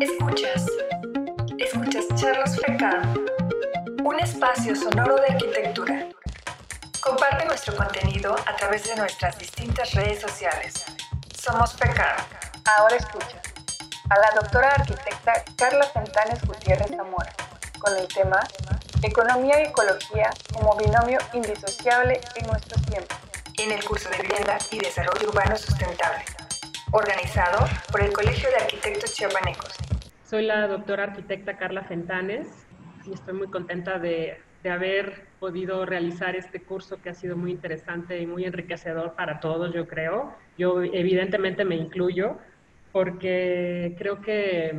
Escuchas. 0.00 0.66
Escuchas 1.58 2.04
Charlos 2.14 2.60
FECAM, 2.60 3.26
un 4.04 4.20
espacio 4.20 4.74
sonoro 4.74 5.16
de 5.16 5.26
arquitectura. 5.26 6.08
Comparte 7.00 7.44
nuestro 7.46 7.76
contenido 7.76 8.34
a 8.46 8.56
través 8.56 8.84
de 8.84 8.96
nuestras 8.96 9.38
distintas 9.38 9.92
redes 9.94 10.20
sociales. 10.20 10.84
Somos 11.38 11.74
FECAM. 11.74 12.16
Ahora 12.78 12.96
escuchas 12.96 13.42
a 14.10 14.18
la 14.18 14.30
doctora 14.40 14.70
arquitecta 14.70 15.44
Carla 15.56 15.84
Fentanes 15.84 16.44
Gutiérrez 16.44 16.90
Zamora 16.96 17.32
con 17.78 17.96
el 17.96 18.08
tema 18.08 18.40
Economía 19.02 19.60
y 19.60 19.66
Ecología 19.66 20.30
como 20.52 20.76
binomio 20.76 21.18
indisociable 21.32 22.20
en 22.36 22.46
nuestros 22.46 22.82
tiempos. 22.82 23.16
En 23.58 23.70
el 23.70 23.84
curso 23.84 24.08
de 24.10 24.18
Vivienda 24.18 24.58
y 24.70 24.78
Desarrollo 24.78 25.28
Urbano 25.28 25.56
Sustentable, 25.56 26.24
organizado 26.90 27.68
por 27.92 28.02
el 28.02 28.12
Colegio 28.12 28.48
de 28.50 28.56
Arquitectos 28.56 29.14
Chiapanecos. 29.14 29.83
Soy 30.34 30.46
la 30.46 30.66
doctora 30.66 31.04
arquitecta 31.04 31.56
Carla 31.56 31.84
Fentanes 31.84 32.66
y 33.06 33.12
estoy 33.12 33.34
muy 33.34 33.46
contenta 33.46 34.00
de, 34.00 34.36
de 34.64 34.70
haber 34.70 35.28
podido 35.38 35.86
realizar 35.86 36.34
este 36.34 36.60
curso 36.60 37.00
que 37.00 37.10
ha 37.10 37.14
sido 37.14 37.36
muy 37.36 37.52
interesante 37.52 38.20
y 38.20 38.26
muy 38.26 38.44
enriquecedor 38.44 39.14
para 39.14 39.38
todos, 39.38 39.72
yo 39.72 39.86
creo. 39.86 40.34
Yo 40.58 40.82
evidentemente 40.82 41.64
me 41.64 41.76
incluyo 41.76 42.36
porque 42.90 43.94
creo 43.96 44.20
que 44.22 44.76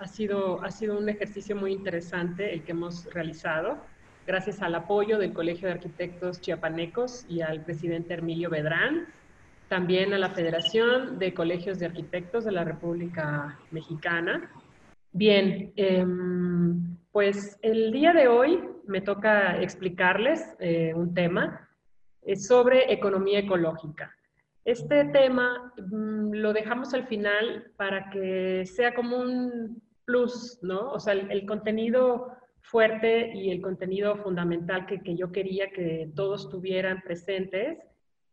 ha 0.00 0.08
sido, 0.08 0.60
ha 0.64 0.72
sido 0.72 0.98
un 0.98 1.08
ejercicio 1.08 1.54
muy 1.54 1.72
interesante 1.72 2.52
el 2.52 2.64
que 2.64 2.72
hemos 2.72 3.04
realizado, 3.14 3.78
gracias 4.26 4.60
al 4.60 4.74
apoyo 4.74 5.18
del 5.20 5.32
Colegio 5.32 5.68
de 5.68 5.74
Arquitectos 5.74 6.40
Chiapanecos 6.40 7.26
y 7.28 7.42
al 7.42 7.62
presidente 7.62 8.14
Hermilio 8.14 8.50
Bedrán, 8.50 9.06
también 9.68 10.12
a 10.14 10.18
la 10.18 10.30
Federación 10.30 11.20
de 11.20 11.32
Colegios 11.32 11.78
de 11.78 11.86
Arquitectos 11.86 12.44
de 12.44 12.50
la 12.50 12.64
República 12.64 13.56
Mexicana. 13.70 14.50
Bien, 15.12 15.72
em, 15.76 16.96
pues 17.10 17.58
el 17.62 17.90
día 17.90 18.12
de 18.12 18.28
hoy 18.28 18.62
me 18.86 19.00
toca 19.00 19.60
explicarles 19.60 20.56
eh, 20.60 20.92
un 20.94 21.14
tema 21.14 21.68
sobre 22.36 22.92
economía 22.92 23.40
ecológica. 23.40 24.14
Este 24.64 25.06
tema 25.06 25.72
mm, 25.78 26.32
lo 26.34 26.52
dejamos 26.52 26.94
al 26.94 27.06
final 27.06 27.72
para 27.76 28.10
que 28.10 28.64
sea 28.66 28.94
como 28.94 29.16
un 29.16 29.82
plus, 30.04 30.58
¿no? 30.62 30.92
O 30.92 31.00
sea, 31.00 31.14
el, 31.14 31.46
contenido 31.46 32.36
fuerte 32.60 33.32
y 33.34 33.50
el 33.50 33.60
contenido 33.60 34.16
fundamental 34.16 34.86
que, 34.86 35.00
que, 35.02 35.16
yo 35.16 35.32
quería 35.32 35.70
que 35.70 36.12
todos 36.14 36.48
tuvieran 36.50 37.00
presentes 37.02 37.78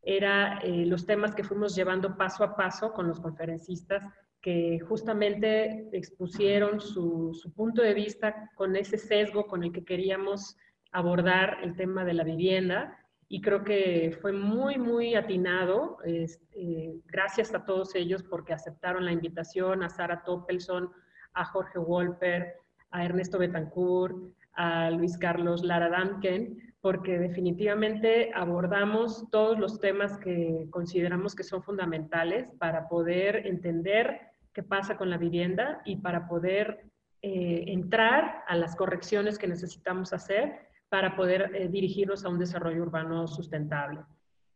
era 0.04 0.60
eh, 0.60 0.86
los 0.86 1.06
temas 1.06 1.34
que 1.34 1.44
fuimos 1.44 1.76
llevando 1.76 2.18
paso 2.18 2.44
a 2.44 2.56
paso 2.56 2.94
con 2.94 3.08
los 3.08 3.20
conferencistas 3.20 4.04
que 4.48 4.80
justamente 4.80 5.90
expusieron 5.92 6.80
su, 6.80 7.34
su, 7.34 7.52
punto 7.52 7.81
de 7.81 7.94
vista 7.94 8.50
con 8.56 8.78
ese 8.78 8.98
sesgo 8.98 9.45
con 9.45 9.62
el 9.62 9.73
que 9.73 9.84
queríamos 9.84 10.56
abordar 10.94 11.58
el 11.64 11.76
tema 11.76 12.06
de 12.06 12.14
la 12.14 12.23
vivienda 12.23 12.98
y 13.28 13.42
creo 13.42 13.66
que 13.66 14.17
fue 14.22 14.31
muy, 14.31 14.78
muy 14.78 15.16
atinado. 15.16 15.98
Este, 16.06 16.94
gracias 17.08 17.54
a 17.54 17.66
todos 17.66 17.94
ellos 17.94 18.23
porque 18.23 18.54
aceptaron 18.54 19.04
la 19.04 19.12
invitación, 19.12 19.84
a 19.84 19.89
Sara 19.89 20.23
Toppelson, 20.23 20.92
a 21.34 21.44
Jorge 21.44 21.80
Wolper, 21.80 22.56
a 22.92 23.04
Ernesto 23.04 23.39
Betancourt, 23.39 24.16
a 24.54 24.92
Luis 24.92 25.17
Carlos 25.17 25.61
Lara 25.61 25.89
Damken, 25.89 26.73
porque 26.80 27.20
definitivamente 27.20 28.32
abordamos 28.34 29.30
todos 29.30 29.59
los 29.59 29.82
temas 29.82 30.17
que 30.20 30.67
consideramos 30.70 31.36
que 31.36 31.44
son 31.44 31.61
fundamentales 31.64 32.48
para 32.59 32.88
poder 32.88 33.45
entender 33.45 34.22
qué 34.58 34.64
pasa 34.64 34.98
con 34.98 35.12
la 35.12 35.20
vivienda 35.20 35.84
y 35.86 35.98
para 35.98 36.28
poder 36.28 36.86
eh, 37.22 37.66
entrar 37.68 38.44
a 38.48 38.56
las 38.56 38.76
correcciones 38.76 39.38
que 39.38 39.48
necesitamos 39.48 40.14
hacer 40.14 40.70
para 40.90 41.16
poder 41.16 41.52
eh, 41.54 41.68
dirigirnos 41.68 42.26
a 42.26 42.30
un 42.30 42.40
desarrollo 42.40 42.82
urbano 42.82 43.28
sustentable. 43.28 44.00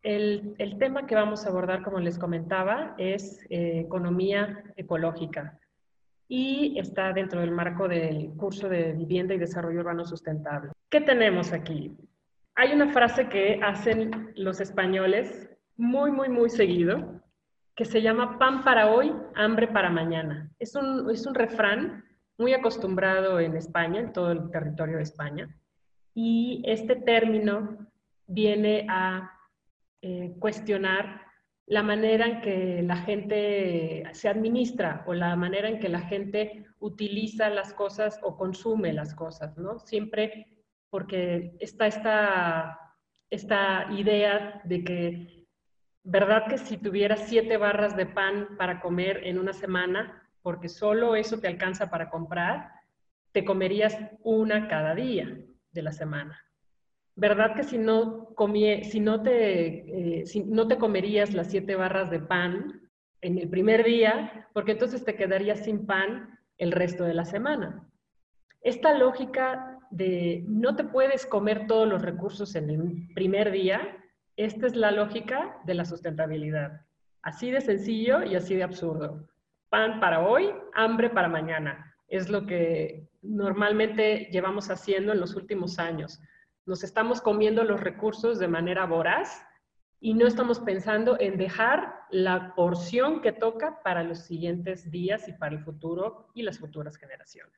El, 0.01 0.56
el, 0.57 0.79
tema 0.79 1.06
que 1.06 1.13
vamos 1.13 1.45
a 1.45 1.50
abordar, 1.50 1.84
como 1.84 2.00
les 2.00 2.17
comentaba, 2.17 2.95
es 2.97 3.45
eh, 3.51 3.81
economía 3.85 4.63
ecológica 4.75 5.59
y 6.28 6.79
está 6.79 7.13
dentro 7.13 7.41
del 7.41 7.51
marco 7.51 7.88
del 7.88 8.31
curso 8.38 8.69
de 8.69 8.94
vivienda 8.94 9.35
y 9.35 9.38
desarrollo 9.38 9.81
urbano 9.81 10.03
sustentable. 10.03 10.72
¿Qué 10.90 11.01
tenemos 11.01 11.53
aquí? 11.53 11.95
Hay 12.56 12.73
una 12.73 12.91
frase 12.91 13.29
que 13.29 13.59
hacen 13.61 14.31
los 14.35 14.61
españoles 14.61 15.47
muy, 15.78 16.09
muy, 16.09 16.29
muy 16.29 16.50
seguido, 16.50 17.20
que 17.81 17.85
se 17.85 18.03
llama 18.03 18.37
pan 18.37 18.63
para 18.63 18.91
hoy, 18.91 19.11
hambre 19.33 19.67
para 19.67 19.89
mañana. 19.89 20.51
Es 20.59 20.75
un, 20.75 21.09
es 21.09 21.25
un 21.25 21.33
refrán 21.33 22.05
muy 22.37 22.53
acostumbrado 22.53 23.39
en 23.39 23.57
España, 23.57 24.01
en 24.01 24.13
todo 24.13 24.31
el 24.31 24.51
territorio 24.51 24.97
de 24.97 25.01
España, 25.01 25.57
y 26.13 26.61
este 26.63 26.95
término 26.95 27.87
viene 28.27 28.85
a 28.87 29.31
eh, 30.03 30.35
cuestionar 30.37 31.21
la 31.65 31.81
manera 31.81 32.27
en 32.27 32.41
que 32.41 32.83
la 32.83 32.97
gente 32.97 34.03
se 34.11 34.29
administra 34.29 35.03
o 35.07 35.15
la 35.15 35.35
manera 35.35 35.67
en 35.67 35.79
que 35.79 35.89
la 35.89 36.01
gente 36.01 36.67
utiliza 36.77 37.49
las 37.49 37.73
cosas 37.73 38.19
o 38.21 38.37
consume 38.37 38.93
las 38.93 39.15
cosas, 39.15 39.57
¿no? 39.57 39.79
Siempre 39.79 40.45
porque 40.91 41.55
está 41.59 41.87
esta, 41.87 42.79
esta 43.31 43.87
idea 43.91 44.61
de 44.65 44.83
que, 44.83 45.41
¿verdad 46.03 46.47
que 46.47 46.57
si 46.57 46.78
tuvieras 46.78 47.28
siete 47.28 47.57
barras 47.57 47.95
de 47.95 48.06
pan 48.06 48.57
para 48.57 48.79
comer 48.81 49.22
en 49.25 49.39
una 49.39 49.53
semana, 49.53 50.29
porque 50.41 50.69
solo 50.69 51.16
eso 51.16 51.39
te 51.39 51.47
alcanza 51.47 51.89
para 51.89 52.09
comprar, 52.09 52.72
te 53.31 53.45
comerías 53.45 53.97
una 54.23 54.67
cada 54.67 54.95
día 54.95 55.38
de 55.72 55.81
la 55.81 55.91
semana? 55.91 56.40
¿verdad 57.16 57.56
que 57.56 57.63
si 57.63 57.78
no, 57.78 58.34
comie, 58.35 58.84
si 58.84 59.00
no, 59.00 59.22
te, 59.22 60.22
eh, 60.22 60.25
si 60.25 60.44
no 60.44 60.67
te 60.67 60.78
comerías 60.78 61.34
las 61.34 61.47
siete 61.51 61.75
barras 61.75 62.09
de 62.09 62.19
pan 62.19 62.90
en 63.22 63.38
el 63.38 63.50
primer 63.50 63.84
día, 63.84 64.47
porque 64.53 64.72
entonces 64.72 65.03
te 65.03 65.16
quedarías 65.16 65.63
sin 65.63 65.85
pan 65.85 66.40
el 66.57 66.72
resto 66.72 67.03
de 67.03 67.13
la 67.13 67.25
semana? 67.25 67.88
Esta 68.61 68.97
lógica 68.97 69.78
de 69.91 70.44
no 70.47 70.75
te 70.75 70.84
puedes 70.84 71.25
comer 71.25 71.67
todos 71.67 71.88
los 71.88 72.01
recursos 72.01 72.56
en 72.56 72.69
el 72.69 73.07
primer 73.13 73.51
día, 73.51 73.97
esta 74.44 74.68
es 74.68 74.75
la 74.75 74.91
lógica 74.91 75.57
de 75.66 75.74
la 75.74 75.85
sustentabilidad. 75.85 76.81
Así 77.22 77.52
de 77.52 77.62
sencillo 77.62 78.24
y 78.24 78.35
así 78.35 78.56
de 78.56 78.63
absurdo. 78.63 79.28
Pan 79.69 80.00
para 80.00 80.22
hoy, 80.22 80.53
hambre 80.74 81.09
para 81.09 81.28
mañana. 81.28 81.96
Es 82.07 82.29
lo 82.29 82.46
que 82.46 83.07
normalmente 83.22 84.29
llevamos 84.31 84.69
haciendo 84.69 85.12
en 85.12 85.19
los 85.19 85.35
últimos 85.35 85.79
años 85.79 86.19
nos 86.66 86.84
estamos 86.84 87.22
comiendo 87.22 87.63
los 87.63 87.81
recursos 87.81 88.40
de 88.40 88.47
manera 88.47 88.85
voraz 88.85 89.44
y 90.00 90.13
no 90.13 90.28
estamos 90.28 90.59
pensando 90.59 91.19
en 91.19 91.38
dejar 91.38 91.94
la 92.09 92.53
porción 92.56 93.22
que 93.22 93.31
toca 93.31 93.81
para 93.84 94.03
los 94.03 94.19
siguientes 94.19 94.90
días 94.90 95.28
y 95.28 95.34
para 95.34 95.56
el 95.56 95.63
futuro 95.63 96.29
y 96.34 96.44
las 96.44 96.59
futuras 96.59 96.97
generaciones. 96.97 97.53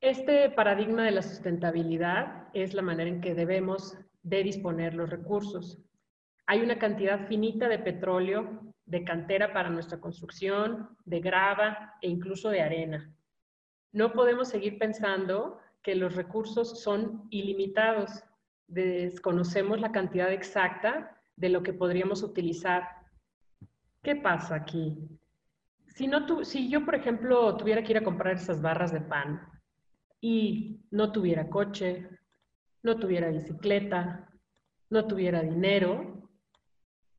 Este 0.00 0.48
paradigma 0.50 1.04
de 1.04 1.10
la 1.10 1.22
sustentabilidad 1.22 2.48
es 2.54 2.72
la 2.72 2.82
manera 2.82 3.10
en 3.10 3.20
que 3.20 3.34
debemos 3.34 3.98
de 4.22 4.42
disponer 4.42 4.94
los 4.94 5.10
recursos. 5.10 5.78
Hay 6.46 6.60
una 6.62 6.78
cantidad 6.78 7.26
finita 7.26 7.68
de 7.68 7.78
petróleo, 7.78 8.74
de 8.84 9.04
cantera 9.04 9.52
para 9.52 9.70
nuestra 9.70 10.00
construcción, 10.00 10.96
de 11.04 11.20
grava 11.20 11.94
e 12.02 12.08
incluso 12.08 12.50
de 12.50 12.60
arena. 12.60 13.14
No 13.92 14.12
podemos 14.12 14.48
seguir 14.48 14.78
pensando 14.78 15.58
que 15.82 15.94
los 15.94 16.14
recursos 16.14 16.82
son 16.82 17.26
ilimitados. 17.30 18.22
Desconocemos 18.66 19.80
la 19.80 19.92
cantidad 19.92 20.32
exacta 20.32 21.20
de 21.36 21.48
lo 21.48 21.62
que 21.62 21.72
podríamos 21.72 22.22
utilizar. 22.22 22.88
¿Qué 24.02 24.16
pasa 24.16 24.56
aquí? 24.56 24.96
Si, 25.86 26.06
no 26.06 26.44
si 26.44 26.68
yo, 26.68 26.84
por 26.84 26.94
ejemplo, 26.94 27.56
tuviera 27.56 27.82
que 27.82 27.92
ir 27.92 27.98
a 27.98 28.04
comprar 28.04 28.34
esas 28.34 28.60
barras 28.62 28.92
de 28.92 29.00
pan 29.00 29.40
y 30.20 30.80
no 30.90 31.12
tuviera 31.12 31.48
coche, 31.48 32.08
no 32.82 32.96
tuviera 32.98 33.30
bicicleta, 33.30 34.30
no 34.90 35.06
tuviera 35.06 35.42
dinero, 35.42 36.28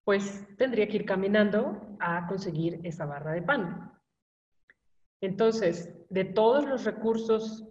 pues 0.03 0.45
tendría 0.57 0.87
que 0.87 0.97
ir 0.97 1.05
caminando 1.05 1.95
a 1.99 2.27
conseguir 2.27 2.79
esa 2.83 3.05
barra 3.05 3.33
de 3.33 3.41
pan. 3.41 3.91
Entonces, 5.21 5.95
de 6.09 6.25
todos 6.25 6.65
los 6.65 6.83
recursos 6.83 7.69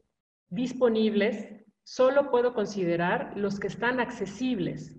disponibles, 0.49 1.49
solo 1.85 2.31
puedo 2.31 2.55
considerar 2.55 3.37
los 3.37 3.59
que 3.59 3.67
están 3.67 4.01
accesibles 4.01 4.97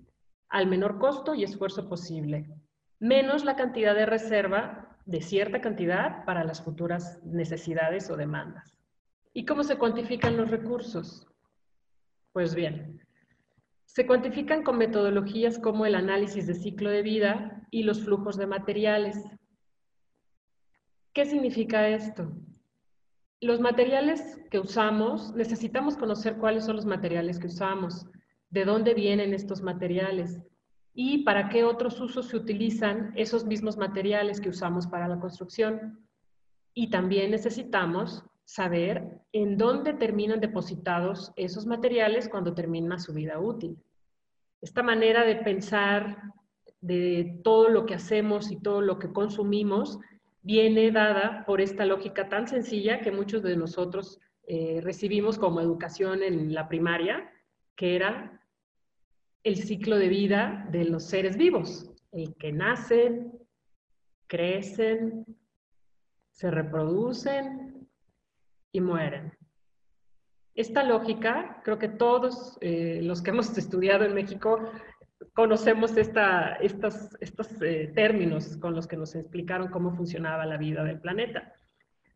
al 0.50 0.66
menor 0.66 0.98
costo 0.98 1.34
y 1.34 1.44
esfuerzo 1.44 1.88
posible, 1.88 2.46
menos 3.00 3.44
la 3.44 3.56
cantidad 3.56 3.94
de 3.94 4.06
reserva 4.06 4.98
de 5.06 5.22
cierta 5.22 5.60
cantidad 5.60 6.24
para 6.24 6.44
las 6.44 6.62
futuras 6.62 7.20
necesidades 7.24 8.10
o 8.10 8.16
demandas. 8.16 8.76
¿Y 9.32 9.46
cómo 9.46 9.64
se 9.64 9.78
cuantifican 9.78 10.36
los 10.36 10.50
recursos? 10.50 11.26
Pues 12.32 12.54
bien, 12.54 13.00
se 13.84 14.06
cuantifican 14.06 14.62
con 14.62 14.78
metodologías 14.78 15.58
como 15.58 15.84
el 15.84 15.94
análisis 15.94 16.46
de 16.46 16.54
ciclo 16.54 16.88
de 16.88 17.02
vida 17.02 17.66
y 17.70 17.82
los 17.82 18.02
flujos 18.02 18.38
de 18.38 18.46
materiales. 18.46 19.22
¿Qué 21.12 21.26
significa 21.26 21.88
esto? 21.88 22.32
Los 23.42 23.60
materiales 23.60 24.40
que 24.50 24.60
usamos, 24.60 25.34
necesitamos 25.34 25.98
conocer 25.98 26.38
cuáles 26.38 26.64
son 26.64 26.76
los 26.76 26.86
materiales 26.86 27.38
que 27.38 27.48
usamos, 27.48 28.06
de 28.48 28.64
dónde 28.64 28.94
vienen 28.94 29.34
estos 29.34 29.60
materiales 29.60 30.40
y 30.94 31.24
para 31.24 31.50
qué 31.50 31.64
otros 31.64 32.00
usos 32.00 32.28
se 32.28 32.36
utilizan 32.36 33.12
esos 33.14 33.44
mismos 33.44 33.76
materiales 33.76 34.40
que 34.40 34.48
usamos 34.48 34.86
para 34.86 35.06
la 35.08 35.20
construcción. 35.20 36.06
Y 36.72 36.88
también 36.88 37.30
necesitamos 37.30 38.24
saber 38.52 39.22
en 39.32 39.56
dónde 39.56 39.94
terminan 39.94 40.38
depositados 40.38 41.32
esos 41.36 41.64
materiales 41.64 42.28
cuando 42.28 42.52
termina 42.52 42.98
su 42.98 43.14
vida 43.14 43.40
útil. 43.40 43.78
Esta 44.60 44.82
manera 44.82 45.24
de 45.24 45.36
pensar 45.36 46.18
de 46.82 47.40
todo 47.42 47.70
lo 47.70 47.86
que 47.86 47.94
hacemos 47.94 48.50
y 48.50 48.60
todo 48.60 48.82
lo 48.82 48.98
que 48.98 49.10
consumimos 49.10 49.98
viene 50.42 50.90
dada 50.90 51.44
por 51.46 51.62
esta 51.62 51.86
lógica 51.86 52.28
tan 52.28 52.46
sencilla 52.46 53.00
que 53.00 53.10
muchos 53.10 53.42
de 53.42 53.56
nosotros 53.56 54.20
eh, 54.46 54.80
recibimos 54.82 55.38
como 55.38 55.62
educación 55.62 56.22
en 56.22 56.52
la 56.52 56.68
primaria, 56.68 57.32
que 57.74 57.96
era 57.96 58.38
el 59.44 59.56
ciclo 59.56 59.96
de 59.96 60.08
vida 60.08 60.68
de 60.70 60.84
los 60.84 61.04
seres 61.04 61.38
vivos, 61.38 61.90
el 62.10 62.34
que 62.34 62.52
nacen, 62.52 63.32
crecen, 64.26 65.24
se 66.32 66.50
reproducen 66.50 67.81
y 68.72 68.80
mueren. 68.80 69.32
Esta 70.54 70.82
lógica, 70.82 71.60
creo 71.64 71.78
que 71.78 71.88
todos 71.88 72.58
eh, 72.60 73.00
los 73.02 73.22
que 73.22 73.30
hemos 73.30 73.56
estudiado 73.56 74.04
en 74.04 74.14
México 74.14 74.70
conocemos 75.34 75.96
esta, 75.96 76.56
estos, 76.56 77.16
estos 77.20 77.48
eh, 77.62 77.90
términos 77.94 78.56
con 78.58 78.74
los 78.74 78.86
que 78.86 78.96
nos 78.96 79.14
explicaron 79.14 79.68
cómo 79.68 79.94
funcionaba 79.94 80.44
la 80.44 80.58
vida 80.58 80.84
del 80.84 81.00
planeta. 81.00 81.54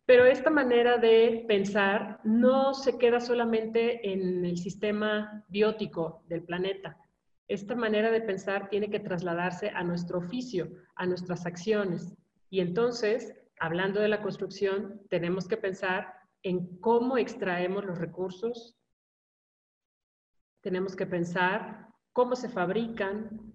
Pero 0.04 0.24
esta 0.24 0.50
manera 0.50 0.98
de 0.98 1.44
pensar 1.48 2.20
no 2.24 2.74
se 2.74 2.98
queda 2.98 3.20
solamente 3.20 4.12
en 4.12 4.44
el 4.44 4.56
sistema 4.58 5.44
biótico 5.48 6.22
del 6.28 6.42
planeta. 6.42 6.96
Esta 7.48 7.74
manera 7.74 8.10
de 8.10 8.20
pensar 8.20 8.68
tiene 8.68 8.90
que 8.90 9.00
trasladarse 9.00 9.70
a 9.70 9.82
nuestro 9.82 10.18
oficio, 10.18 10.68
a 10.94 11.06
nuestras 11.06 11.46
acciones. 11.46 12.14
Y 12.50 12.60
entonces, 12.60 13.34
hablando 13.58 14.00
de 14.00 14.08
la 14.08 14.22
construcción, 14.22 15.00
tenemos 15.08 15.48
que 15.48 15.56
pensar 15.56 16.15
en 16.42 16.78
cómo 16.78 17.18
extraemos 17.18 17.84
los 17.84 17.98
recursos. 17.98 18.76
Tenemos 20.60 20.96
que 20.96 21.06
pensar 21.06 21.88
cómo 22.12 22.36
se 22.36 22.48
fabrican, 22.48 23.54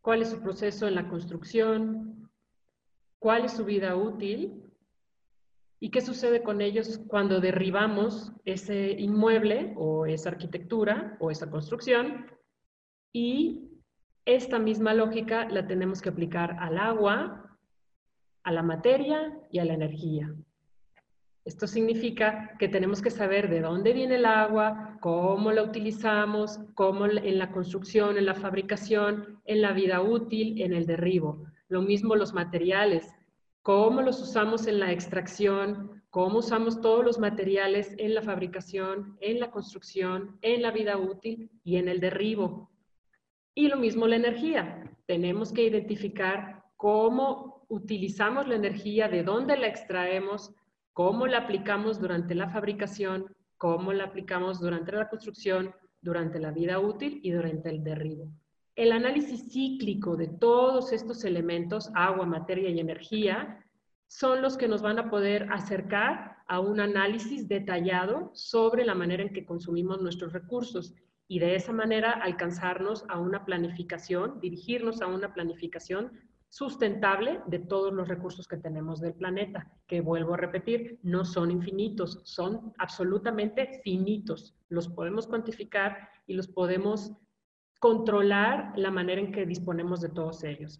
cuál 0.00 0.22
es 0.22 0.30
su 0.30 0.40
proceso 0.40 0.86
en 0.86 0.94
la 0.94 1.08
construcción, 1.08 2.30
cuál 3.18 3.44
es 3.44 3.52
su 3.52 3.64
vida 3.64 3.96
útil 3.96 4.62
y 5.80 5.90
qué 5.90 6.00
sucede 6.00 6.42
con 6.42 6.60
ellos 6.60 7.00
cuando 7.08 7.40
derribamos 7.40 8.32
ese 8.44 8.92
inmueble 8.92 9.74
o 9.76 10.06
esa 10.06 10.30
arquitectura 10.30 11.16
o 11.20 11.30
esa 11.30 11.50
construcción 11.50 12.26
y 13.12 13.66
esta 14.24 14.58
misma 14.58 14.94
lógica 14.94 15.48
la 15.48 15.66
tenemos 15.66 16.02
que 16.02 16.08
aplicar 16.08 16.56
al 16.58 16.78
agua, 16.78 17.58
a 18.42 18.52
la 18.52 18.62
materia 18.62 19.38
y 19.50 19.58
a 19.58 19.64
la 19.64 19.74
energía. 19.74 20.34
Esto 21.46 21.68
significa 21.68 22.56
que 22.58 22.66
tenemos 22.66 23.00
que 23.00 23.10
saber 23.10 23.48
de 23.48 23.60
dónde 23.60 23.92
viene 23.92 24.16
el 24.16 24.26
agua, 24.26 24.98
cómo 25.00 25.52
la 25.52 25.62
utilizamos, 25.62 26.58
cómo 26.74 27.06
en 27.06 27.38
la 27.38 27.52
construcción, 27.52 28.18
en 28.18 28.26
la 28.26 28.34
fabricación, 28.34 29.40
en 29.44 29.62
la 29.62 29.72
vida 29.72 30.02
útil, 30.02 30.60
en 30.60 30.72
el 30.72 30.86
derribo. 30.86 31.46
Lo 31.68 31.82
mismo 31.82 32.16
los 32.16 32.34
materiales, 32.34 33.14
cómo 33.62 34.02
los 34.02 34.20
usamos 34.20 34.66
en 34.66 34.80
la 34.80 34.90
extracción, 34.90 36.02
cómo 36.10 36.38
usamos 36.38 36.80
todos 36.80 37.04
los 37.04 37.20
materiales 37.20 37.94
en 37.96 38.16
la 38.16 38.22
fabricación, 38.22 39.16
en 39.20 39.38
la 39.38 39.52
construcción, 39.52 40.38
en 40.42 40.62
la 40.62 40.72
vida 40.72 40.96
útil 40.96 41.48
y 41.62 41.76
en 41.76 41.86
el 41.86 42.00
derribo. 42.00 42.72
Y 43.54 43.68
lo 43.68 43.76
mismo 43.76 44.08
la 44.08 44.16
energía. 44.16 44.90
Tenemos 45.06 45.52
que 45.52 45.62
identificar 45.62 46.64
cómo 46.76 47.64
utilizamos 47.68 48.48
la 48.48 48.56
energía, 48.56 49.08
de 49.08 49.22
dónde 49.22 49.56
la 49.56 49.68
extraemos, 49.68 50.52
cómo 50.96 51.26
la 51.26 51.40
aplicamos 51.40 52.00
durante 52.00 52.34
la 52.34 52.48
fabricación, 52.48 53.26
cómo 53.58 53.92
la 53.92 54.04
aplicamos 54.04 54.60
durante 54.60 54.92
la 54.92 55.10
construcción, 55.10 55.74
durante 56.00 56.38
la 56.38 56.52
vida 56.52 56.78
útil 56.80 57.20
y 57.22 57.32
durante 57.32 57.68
el 57.68 57.84
derribo. 57.84 58.32
El 58.76 58.92
análisis 58.92 59.52
cíclico 59.52 60.16
de 60.16 60.28
todos 60.28 60.94
estos 60.94 61.22
elementos, 61.24 61.90
agua, 61.94 62.24
materia 62.24 62.70
y 62.70 62.80
energía, 62.80 63.62
son 64.06 64.40
los 64.40 64.56
que 64.56 64.68
nos 64.68 64.80
van 64.80 64.98
a 64.98 65.10
poder 65.10 65.46
acercar 65.52 66.38
a 66.48 66.60
un 66.60 66.80
análisis 66.80 67.46
detallado 67.46 68.30
sobre 68.32 68.86
la 68.86 68.94
manera 68.94 69.22
en 69.22 69.34
que 69.34 69.44
consumimos 69.44 70.00
nuestros 70.00 70.32
recursos 70.32 70.94
y 71.28 71.40
de 71.40 71.56
esa 71.56 71.74
manera 71.74 72.12
alcanzarnos 72.12 73.04
a 73.10 73.20
una 73.20 73.44
planificación, 73.44 74.40
dirigirnos 74.40 75.02
a 75.02 75.08
una 75.08 75.34
planificación 75.34 76.12
sustentable 76.48 77.40
de 77.46 77.58
todos 77.58 77.92
los 77.92 78.08
recursos 78.08 78.46
que 78.48 78.56
tenemos 78.56 79.00
del 79.00 79.14
planeta, 79.14 79.70
que 79.86 80.00
vuelvo 80.00 80.34
a 80.34 80.38
repetir, 80.38 80.98
no 81.02 81.24
son 81.24 81.50
infinitos, 81.50 82.20
son 82.24 82.72
absolutamente 82.78 83.80
finitos. 83.82 84.54
Los 84.68 84.88
podemos 84.88 85.26
cuantificar 85.26 86.08
y 86.26 86.34
los 86.34 86.48
podemos 86.48 87.12
controlar 87.78 88.72
la 88.76 88.90
manera 88.90 89.20
en 89.20 89.32
que 89.32 89.44
disponemos 89.44 90.00
de 90.00 90.08
todos 90.08 90.44
ellos. 90.44 90.78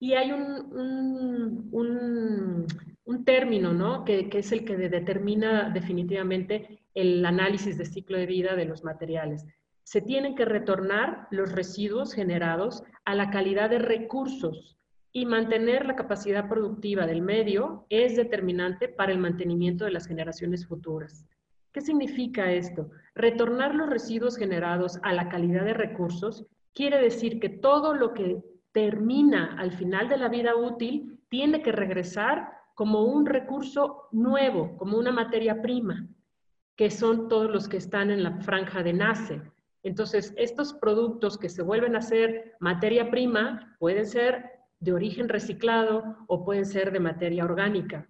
Y 0.00 0.14
hay 0.14 0.32
un, 0.32 1.68
un, 1.72 2.66
término, 3.24 3.72
¿no? 3.72 4.04
Que, 4.04 4.28
que, 4.28 4.40
es 4.40 4.52
el 4.52 4.64
que 4.64 4.76
determina 4.76 5.70
definitivamente 5.70 6.80
el 6.92 7.24
análisis 7.24 7.78
de 7.78 7.86
ciclo 7.86 8.18
de 8.18 8.26
vida 8.26 8.54
de 8.54 8.66
los 8.66 8.84
materiales. 8.84 9.46
Se 9.82 10.02
tienen 10.02 10.34
que 10.34 10.44
retornar 10.44 11.26
los 11.30 11.52
residuos 11.52 12.12
generados 12.12 12.82
a 13.04 13.14
la 13.14 13.30
calidad 13.30 13.70
de 13.70 13.78
recursos 13.78 14.74
y 15.16 15.26
mantener 15.26 15.86
la 15.86 15.94
capacidad 15.94 16.48
productiva 16.48 17.06
del 17.06 17.22
medio 17.22 17.86
es 17.88 18.16
determinante 18.16 18.88
para 18.88 19.12
el 19.12 19.18
mantenimiento 19.18 19.84
de 19.84 19.92
las 19.92 20.08
generaciones 20.08 20.66
futuras. 20.66 21.24
¿Qué 21.72 21.80
significa 21.80 22.50
esto? 22.50 22.90
Retornar 23.14 23.76
los 23.76 23.88
residuos 23.88 24.36
generados 24.36 24.98
a 25.04 25.12
la 25.12 25.28
calidad 25.28 25.64
de 25.64 25.72
recursos 25.72 26.44
quiere 26.74 27.00
decir 27.00 27.38
que 27.38 27.48
todo 27.48 27.94
lo 27.94 28.12
que 28.12 28.42
termina 28.72 29.56
al 29.56 29.70
final 29.70 30.08
de 30.08 30.16
la 30.16 30.28
vida 30.28 30.56
útil 30.56 31.20
tiene 31.28 31.62
que 31.62 31.70
regresar 31.70 32.48
como 32.74 33.04
un 33.04 33.24
recurso 33.24 34.08
nuevo, 34.10 34.76
como 34.76 34.98
una 34.98 35.12
materia 35.12 35.62
prima, 35.62 36.08
que 36.74 36.90
son 36.90 37.28
todos 37.28 37.48
los 37.52 37.68
que 37.68 37.76
están 37.76 38.10
en 38.10 38.24
la 38.24 38.40
franja 38.40 38.82
de 38.82 38.92
NACE. 38.92 39.42
Entonces, 39.84 40.34
estos 40.36 40.74
productos 40.74 41.38
que 41.38 41.48
se 41.48 41.62
vuelven 41.62 41.94
a 41.94 42.02
ser 42.02 42.56
materia 42.58 43.12
prima 43.12 43.76
pueden 43.78 44.06
ser 44.06 44.53
de 44.84 44.92
origen 44.92 45.28
reciclado 45.28 46.16
o 46.28 46.44
pueden 46.44 46.66
ser 46.66 46.92
de 46.92 47.00
materia 47.00 47.44
orgánica. 47.44 48.06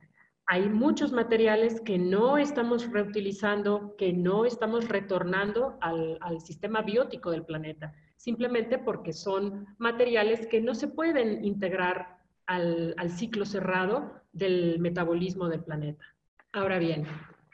Hay 0.46 0.68
muchos 0.68 1.12
materiales 1.12 1.80
que 1.80 1.98
no 1.98 2.36
estamos 2.36 2.90
reutilizando, 2.90 3.94
que 3.96 4.12
no 4.12 4.44
estamos 4.44 4.88
retornando 4.88 5.78
al, 5.80 6.18
sistema 6.40 6.82
biótico 6.82 7.30
del 7.30 7.44
planeta, 7.44 7.94
simplemente 8.16 8.78
porque 8.78 9.12
son 9.12 9.66
materiales 9.78 10.46
que 10.48 10.60
no 10.60 10.74
se 10.74 10.88
pueden 10.88 11.44
integrar 11.44 12.18
al, 12.46 12.94
al 12.98 13.10
ciclo 13.10 13.46
cerrado 13.46 14.20
del 14.32 14.80
metabolismo 14.80 15.48
del 15.48 15.62
planeta. 15.64 16.04
Ahora 16.52 16.78
bien, 16.78 17.06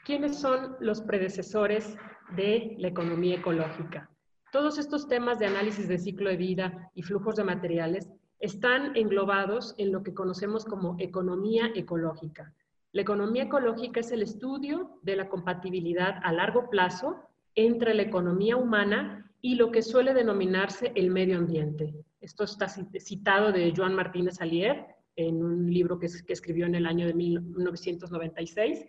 ¿quiénes 0.03 0.37
son 0.37 0.75
los 0.79 1.01
predecesores 1.01 1.95
de 2.35 2.75
la 2.79 2.87
economía 2.89 3.37
ecológica? 3.37 4.09
Todos 4.51 4.77
estos 4.77 5.07
temas 5.07 5.39
de 5.39 5.45
análisis 5.45 5.87
de 5.87 5.97
ciclo 5.97 6.29
de 6.29 6.35
vida 6.35 6.91
y 6.93 7.03
flujos 7.03 7.35
de 7.35 7.45
materiales 7.45 8.09
están 8.41 8.95
englobados 8.95 9.75
en 9.77 9.91
lo 9.91 10.03
que 10.03 10.13
conocemos 10.13 10.65
como 10.65 10.95
economía 10.99 11.71
ecológica. 11.75 12.53
La 12.91 13.03
economía 13.03 13.43
ecológica 13.43 14.01
es 14.01 14.11
el 14.11 14.23
estudio 14.23 14.99
de 15.03 15.15
la 15.15 15.29
compatibilidad 15.29 16.19
a 16.23 16.33
largo 16.33 16.69
plazo 16.69 17.21
entre 17.55 17.93
la 17.93 18.01
economía 18.01 18.57
humana 18.57 19.31
y 19.41 19.55
lo 19.55 19.71
que 19.71 19.81
suele 19.81 20.13
denominarse 20.13 20.91
el 20.95 21.11
medio 21.11 21.37
ambiente. 21.37 21.93
Esto 22.19 22.43
está 22.43 22.67
citado 22.67 23.51
de 23.51 23.73
Joan 23.75 23.95
Martínez 23.95 24.41
Alier 24.41 24.87
en 25.15 25.43
un 25.43 25.71
libro 25.71 25.99
que, 25.99 26.07
escribió 26.07 26.65
en 26.65 26.75
el 26.75 26.85
año 26.85 27.05
de 27.05 27.13
1996. 27.13 28.85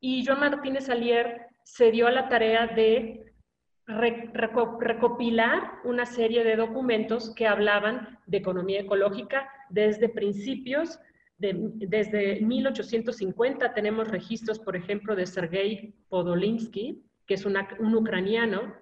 Y 0.00 0.24
Joan 0.24 0.40
Martínez 0.40 0.88
Alier 0.88 1.46
se 1.62 1.90
dio 1.90 2.06
a 2.06 2.12
la 2.12 2.28
tarea 2.28 2.66
de 2.66 3.27
recopilar 3.88 5.80
una 5.84 6.04
serie 6.04 6.44
de 6.44 6.56
documentos 6.56 7.34
que 7.34 7.46
hablaban 7.46 8.18
de 8.26 8.36
economía 8.36 8.80
ecológica 8.80 9.50
desde 9.70 10.10
principios, 10.10 10.98
de, 11.38 11.54
desde 11.74 12.40
1850 12.40 13.72
tenemos 13.72 14.08
registros, 14.08 14.58
por 14.58 14.76
ejemplo, 14.76 15.16
de 15.16 15.26
Sergei 15.26 15.94
Podolinsky, 16.08 17.02
que 17.26 17.34
es 17.34 17.46
un 17.46 17.94
ucraniano 17.94 18.74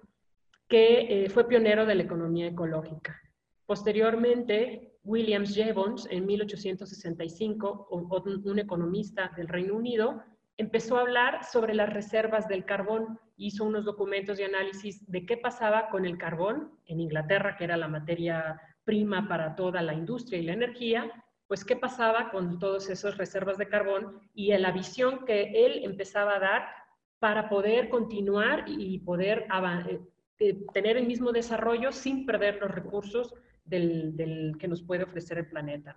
que 0.67 1.25
eh, 1.25 1.29
fue 1.29 1.47
pionero 1.47 1.85
de 1.85 1.95
la 1.95 2.03
economía 2.03 2.47
ecológica. 2.47 3.21
Posteriormente, 3.65 4.97
Williams 5.03 5.55
Jevons 5.55 6.07
en 6.11 6.25
1865, 6.25 7.87
un 7.89 8.59
economista 8.59 9.31
del 9.37 9.47
Reino 9.47 9.75
Unido, 9.75 10.21
empezó 10.57 10.97
a 10.97 11.01
hablar 11.01 11.43
sobre 11.43 11.73
las 11.73 11.93
reservas 11.93 12.47
del 12.47 12.65
carbón. 12.65 13.19
Hizo 13.37 13.63
unos 13.63 13.85
documentos 13.85 14.37
de 14.37 14.45
análisis 14.45 15.09
de 15.09 15.25
qué 15.25 15.37
pasaba 15.37 15.89
con 15.89 16.05
el 16.05 16.17
carbón 16.17 16.71
en 16.85 16.99
Inglaterra, 16.99 17.55
que 17.57 17.63
era 17.63 17.77
la 17.77 17.87
materia 17.87 18.59
prima 18.83 19.27
para 19.27 19.55
toda 19.55 19.81
la 19.81 19.93
industria 19.93 20.39
y 20.39 20.43
la 20.43 20.53
energía, 20.53 21.11
pues 21.47 21.63
qué 21.63 21.75
pasaba 21.75 22.29
con 22.31 22.59
todas 22.59 22.89
esas 22.89 23.17
reservas 23.17 23.57
de 23.57 23.67
carbón 23.67 24.19
y 24.33 24.55
la 24.57 24.71
visión 24.71 25.25
que 25.25 25.65
él 25.65 25.83
empezaba 25.83 26.35
a 26.35 26.39
dar 26.39 26.67
para 27.19 27.49
poder 27.49 27.89
continuar 27.89 28.65
y 28.67 28.99
poder 28.99 29.47
eh, 29.89 29.99
eh, 30.39 30.57
tener 30.73 30.97
el 30.97 31.07
mismo 31.07 31.31
desarrollo 31.31 31.91
sin 31.91 32.25
perder 32.25 32.59
los 32.61 32.71
recursos 32.71 33.33
del, 33.65 34.55
que 34.59 34.67
nos 34.67 34.83
puede 34.83 35.03
ofrecer 35.03 35.39
el 35.39 35.47
planeta. 35.47 35.95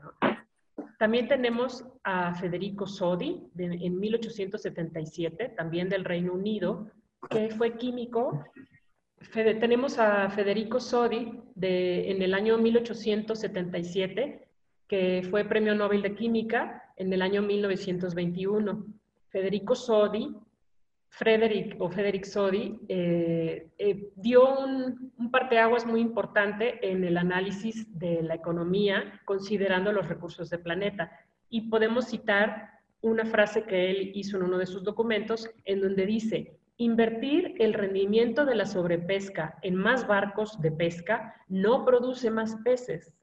También 1.01 1.29
tenemos 1.29 1.83
a 2.05 2.35
Federico 2.35 2.87
Sodi 2.87 3.49
en 3.57 3.99
1877, 3.99 5.55
también 5.57 5.89
del 5.89 6.05
Reino 6.05 6.35
Unido, 6.35 6.91
que 7.31 7.49
fue 7.49 7.79
químico. 7.79 8.45
tenemos 9.33 9.99
a 9.99 10.29
Federico 10.29 10.79
Sodi 10.79 11.41
de, 11.55 12.11
en 12.11 12.21
el 12.21 12.35
año 12.35 12.59
1877, 12.59 14.47
que 14.87 15.27
fue 15.31 15.47
premio 15.47 15.75
Nobel 15.75 16.03
de 16.03 16.15
Química 16.15 16.93
en 16.97 17.11
el 17.15 17.23
año 17.23 17.41
1921. 17.41 18.85
Federico 19.31 19.75
Sodi 19.75 20.37
Frederick 21.11 21.77
o 21.81 21.91
Frederick 21.91 22.25
Sodi 22.25 22.81
eh, 22.89 23.69
eh, 23.79 24.13
dio 24.17 24.59
un, 24.59 25.13
un, 25.19 25.31
parteaguas 25.31 25.85
muy 25.85 26.01
importante 26.01 26.79
en 26.89 27.05
el 27.05 27.19
análisis 27.19 27.87
de 27.99 28.23
la 28.23 28.37
economía 28.37 29.21
considerando 29.25 29.93
los 29.93 30.09
recursos 30.09 30.49
del 30.51 30.61
planeta. 30.61 31.11
Y 31.49 31.69
podemos 31.69 32.07
citar 32.07 32.71
una 33.03 33.27
frase 33.27 33.65
que 33.65 33.91
él 33.91 34.13
hizo 34.15 34.37
en 34.37 34.45
uno 34.45 34.59
de 34.59 34.67
sus 34.67 34.85
documentos 34.85 35.51
en 35.65 35.81
donde 35.81 36.07
dice, 36.07 36.61
invertir 36.77 37.57
el 37.59 37.75
rendimiento 37.75 38.47
de 38.47 38.55
la 38.55 38.65
sobrepesca 38.65 39.59
en 39.63 39.75
más 39.75 40.07
barcos 40.07 40.61
de 40.61 40.71
pesca 40.71 41.35
no 41.49 41.85
produce 41.85 42.31
más 42.31 42.57
peces. 42.65 43.15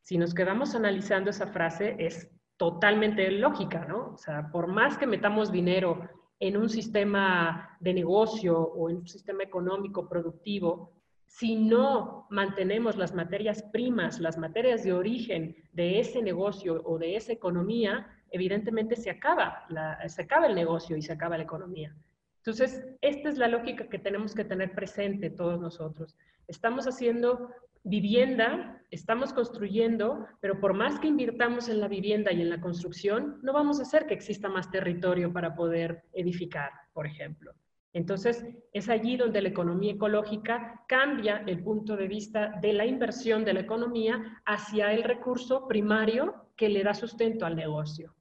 Si 0.00 0.18
nos 0.18 0.34
quedamos 0.34 0.74
analizando 0.74 1.30
esa 1.30 1.46
frase, 1.46 1.96
es 1.98 2.30
totalmente 2.56 3.30
lógica, 3.30 3.84
¿no? 3.86 4.12
O 4.14 4.16
sea, 4.16 4.50
por 4.50 4.68
más 4.68 4.96
que 4.96 5.06
metamos 5.06 5.52
dinero 5.52 6.08
en 6.40 6.56
un 6.56 6.68
sistema 6.68 7.76
de 7.80 7.94
negocio 7.94 8.58
o 8.58 8.90
en 8.90 8.96
un 8.96 9.08
sistema 9.08 9.42
económico 9.42 10.08
productivo, 10.08 10.92
si 11.26 11.56
no 11.56 12.26
mantenemos 12.30 12.96
las 12.96 13.14
materias 13.14 13.62
primas, 13.72 14.20
las 14.20 14.38
materias 14.38 14.84
de 14.84 14.92
origen 14.92 15.56
de 15.72 15.98
ese 15.98 16.22
negocio 16.22 16.82
o 16.84 16.98
de 16.98 17.16
esa 17.16 17.32
economía, 17.32 18.06
evidentemente 18.30 18.94
se 18.96 19.10
acaba, 19.10 19.66
se 20.06 20.22
acaba 20.22 20.46
el 20.46 20.54
negocio 20.54 20.96
y 20.96 21.02
se 21.02 21.12
acaba 21.12 21.36
la 21.36 21.44
economía. 21.44 21.94
Entonces, 22.38 22.84
esta 23.00 23.30
es 23.30 23.38
la 23.38 23.48
lógica 23.48 23.88
que 23.88 23.98
tenemos 23.98 24.34
que 24.34 24.44
tener 24.44 24.74
presente 24.74 25.30
todos 25.30 25.60
nosotros. 25.60 26.14
Estamos 26.46 26.86
haciendo 26.86 27.50
vivienda, 27.84 28.82
estamos 28.90 29.32
construyendo, 29.32 30.26
pero 30.40 30.58
por 30.58 30.74
más 30.74 30.98
que 30.98 31.08
invirtamos 31.08 31.68
en 31.68 31.80
la 31.80 31.88
vivienda 31.88 32.32
y 32.32 32.40
en 32.40 32.50
la 32.50 32.60
construcción, 32.60 33.38
no 33.42 33.52
vamos 33.52 33.78
a 33.78 33.82
hacer 33.82 34.06
que 34.06 34.14
exista 34.14 34.48
más 34.48 34.70
territorio 34.70 35.32
para 35.32 35.54
poder 35.54 36.02
edificar, 36.12 36.70
por 36.92 37.06
ejemplo. 37.06 37.52
Entonces, 37.92 38.44
es 38.72 38.88
allí 38.88 39.16
donde 39.16 39.40
la 39.40 39.50
economía 39.50 39.92
ecológica 39.92 40.82
cambia 40.88 41.44
el 41.46 41.62
punto 41.62 41.96
de 41.96 42.08
vista 42.08 42.58
de 42.60 42.72
la 42.72 42.86
inversión 42.86 43.44
de 43.44 43.52
la 43.52 43.60
economía 43.60 44.42
hacia 44.44 44.92
el 44.92 45.04
recurso 45.04 45.68
primario 45.68 46.48
que 46.56 46.68
le 46.68 46.82
da 46.82 46.92
sustento 46.92 47.46
al 47.46 47.54
negocio. 47.54 48.12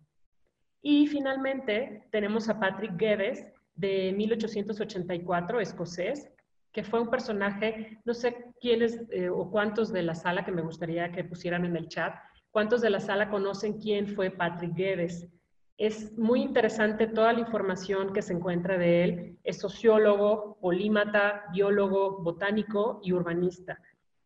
Y 0.82 1.08
finalmente 1.08 2.08
tenemos 2.12 2.50
a 2.50 2.60
Patrick 2.60 3.00
Geddes 3.00 3.48
de 3.75 4.13
1884, 4.15 5.60
escocés, 5.60 6.29
que 6.74 6.84
fue 6.84 7.00
un 7.00 7.10
personaje, 7.10 8.00
no 8.03 8.13
sé 8.15 8.36
quiénes 8.60 9.00
eh, 9.12 9.30
o 9.30 9.50
cuántos 9.51 9.94
de 9.94 10.01
la 10.01 10.15
sala 10.15 10.44
que 10.44 10.51
me 10.51 10.63
gustaría 10.63 11.12
que 11.12 11.24
pusieran 11.24 11.65
en 11.65 11.77
el 11.77 11.88
chat, 11.88 12.15
cuántos 12.51 12.82
de 12.82 12.89
la 12.89 13.00
sala 13.00 13.30
conocen 13.30 13.80
quién 13.80 14.08
fue 14.08 14.32
Patrick 14.32 14.74
Guedes. 14.74 15.30
Es 15.77 16.18
muy 16.18 16.42
interesante 16.42 17.08
toda 17.08 17.34
la 17.34 17.42
información 17.42 18.12
que 18.12 18.22
se 18.24 18.34
encuentra 18.34 18.77
de 18.77 19.03
él. 19.03 19.38
Es 19.44 19.60
sociólogo, 19.60 20.58
polímata, 20.62 21.46
biólogo, 21.51 22.20
botánico 22.22 23.00
y 23.03 23.13
urbanista. 23.13 23.80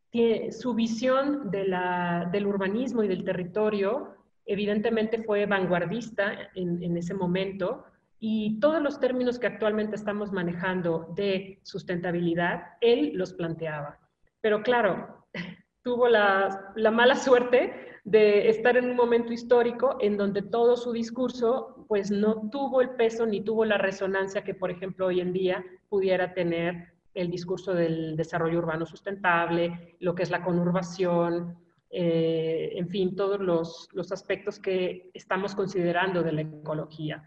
Tiene, 0.10 0.52
su 0.54 0.74
visión 0.74 1.52
de 1.52 1.68
la, 1.68 2.30
del 2.32 2.48
urbanismo 2.48 3.04
y 3.04 3.08
del 3.10 3.26
territorio 3.26 4.16
evidentemente 4.46 5.22
fue 5.24 5.46
vanguardista 5.46 6.50
en, 6.56 6.82
en 6.82 6.96
ese 6.96 7.14
momento, 7.14 7.84
y 8.20 8.60
todos 8.60 8.82
los 8.82 9.00
términos 9.00 9.38
que 9.38 9.48
actualmente 9.48 9.96
estamos 9.96 10.32
manejando 10.32 11.14
de 11.16 11.60
sustentabilidad, 11.64 12.64
él 12.82 13.12
los 13.14 13.34
planteaba. 13.34 14.00
Pero 14.42 14.64
claro, 14.64 15.26
tuvo 15.84 16.08
la, 16.08 16.74
mala 16.92 17.16
suerte 17.16 17.74
de 18.04 18.50
estar 18.50 18.78
en 18.78 18.90
un 18.90 18.96
momento 18.96 19.34
histórico 19.34 19.98
en 20.00 20.18
donde 20.18 20.42
todo 20.42 20.78
su 20.78 20.92
discurso 20.92 21.86
pues 21.88 22.10
no 22.12 22.50
tuvo 22.50 22.82
el 22.82 22.92
peso 22.92 23.26
ni 23.26 23.42
tuvo 23.42 23.66
la 23.66 23.78
resonancia 23.78 24.44
que, 24.44 24.54
por 24.54 24.72
ejemplo, 24.72 25.08
hoy 25.08 25.22
en 25.22 25.32
día 25.32 25.64
pudiera 25.90 26.34
tener 26.34 26.94
el 27.14 27.30
discurso 27.32 27.74
del 27.74 28.16
desarrollo 28.16 28.60
urbano 28.60 28.86
sustentable, 28.86 29.96
lo 30.00 30.14
que 30.14 30.24
es 30.24 30.30
la 30.30 30.44
conurbación, 30.44 31.58
eh, 31.90 32.74
en 32.76 32.90
fin, 32.90 33.16
todos 33.16 33.40
los, 33.40 33.90
los 33.94 34.12
aspectos 34.12 34.60
que 34.60 35.10
estamos 35.14 35.56
considerando 35.56 36.22
de 36.22 36.32
la 36.34 36.42
ecología. 36.42 37.24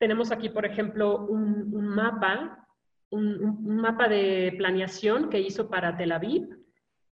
Tenemos 0.00 0.32
aquí, 0.32 0.48
por 0.48 0.64
ejemplo, 0.64 1.26
un, 1.26 1.70
mapa, 1.86 2.66
un, 3.10 3.76
mapa 3.76 4.08
de 4.08 4.54
planeación 4.56 5.28
que 5.28 5.40
hizo 5.40 5.68
para 5.68 5.94
Tel 5.98 6.12
Aviv 6.12 6.48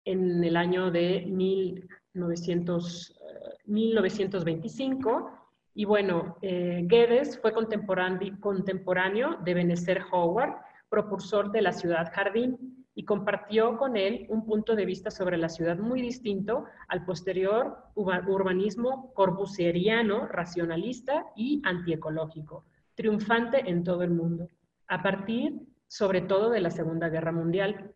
en 0.07 0.43
el 0.43 0.57
año 0.57 0.91
de 0.91 1.27
1900, 1.27 3.21
1925. 3.67 5.31
Y 5.75 5.85
bueno, 5.85 6.39
eh, 6.41 6.81
Guedes 6.87 7.39
fue 7.39 7.53
contemporáneo 7.53 9.37
de 9.45 9.53
Benecer 9.53 10.03
Howard, 10.11 10.55
propulsor 10.89 11.53
de 11.53 11.61
la 11.61 11.73
ciudad 11.73 12.11
jardín, 12.15 12.87
y 12.95 13.05
compartió 13.05 13.77
con 13.77 13.99
él 13.99 14.25
un 14.31 14.47
punto 14.47 14.75
de 14.75 14.87
vista 14.87 15.11
sobre 15.11 15.37
la 15.37 15.51
ciudad 15.51 15.77
muy 15.77 16.01
distinto 16.01 16.65
al 16.89 17.05
posterior 17.05 17.77
urbanismo 17.95 19.13
corbusieriano, 19.13 20.29
racionalista 20.29 21.27
y 21.37 21.61
antiecológico 21.67 22.65
triunfante 23.01 23.63
en 23.67 23.83
todo 23.83 24.03
el 24.03 24.11
mundo, 24.11 24.47
a 24.87 25.03
partir 25.03 25.55
sobre 25.89 26.21
todo 26.21 26.51
de 26.51 26.61
la 26.61 26.71
Segunda 26.71 27.09
Guerra 27.09 27.33
Mundial. 27.33 27.95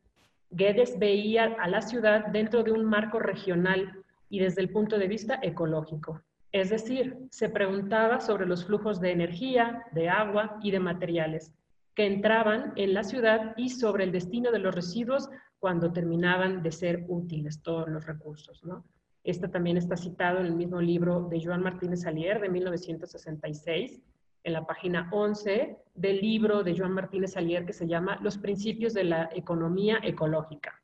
Guedes 0.50 0.98
veía 0.98 1.56
a 1.60 1.68
la 1.68 1.82
ciudad 1.82 2.28
dentro 2.28 2.62
de 2.62 2.72
un 2.72 2.86
marco 2.86 3.18
regional 3.18 4.02
y 4.30 4.38
desde 4.38 4.62
el 4.62 4.70
punto 4.70 4.98
de 4.98 5.06
vista 5.06 5.38
ecológico. 5.42 6.22
Es 6.52 6.70
decir, 6.70 7.18
se 7.30 7.50
preguntaba 7.50 8.18
sobre 8.20 8.46
los 8.46 8.64
flujos 8.64 8.98
de 8.98 9.12
energía, 9.12 9.84
de 9.92 10.08
agua 10.08 10.58
y 10.62 10.70
de 10.70 10.80
materiales 10.80 11.52
que 11.94 12.06
entraban 12.06 12.72
en 12.76 12.94
la 12.94 13.04
ciudad 13.04 13.52
y 13.58 13.68
sobre 13.68 14.04
el 14.04 14.10
destino 14.10 14.52
de 14.52 14.58
los 14.58 14.74
residuos 14.74 15.28
cuando 15.58 15.92
terminaban 15.92 16.62
de 16.62 16.72
ser 16.72 17.04
útiles 17.08 17.60
todos 17.60 17.88
los 17.88 18.06
recursos. 18.06 18.64
¿no? 18.64 18.86
Este 19.22 19.48
también 19.48 19.76
está 19.76 19.98
citado 19.98 20.40
en 20.40 20.46
el 20.46 20.56
mismo 20.56 20.80
libro 20.80 21.28
de 21.28 21.44
Joan 21.44 21.62
Martínez 21.62 22.06
Alier 22.06 22.40
de 22.40 22.48
1966 22.48 24.00
en 24.44 24.52
la 24.52 24.66
página 24.66 25.08
11 25.10 25.76
del 25.94 26.20
libro 26.20 26.62
de 26.62 26.76
Joan 26.76 26.92
Martínez 26.92 27.36
Alier 27.36 27.64
que 27.64 27.72
se 27.72 27.86
llama 27.86 28.18
Los 28.22 28.38
principios 28.38 28.92
de 28.92 29.04
la 29.04 29.30
economía 29.34 29.98
ecológica. 30.02 30.80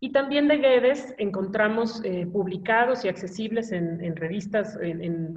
Y 0.00 0.12
también 0.12 0.48
de 0.48 0.58
Guedes 0.58 1.14
encontramos 1.16 2.02
eh, 2.04 2.26
publicados 2.26 3.04
y 3.04 3.08
accesibles 3.08 3.72
en, 3.72 4.14
revistas, 4.16 4.78
en, 4.80 5.34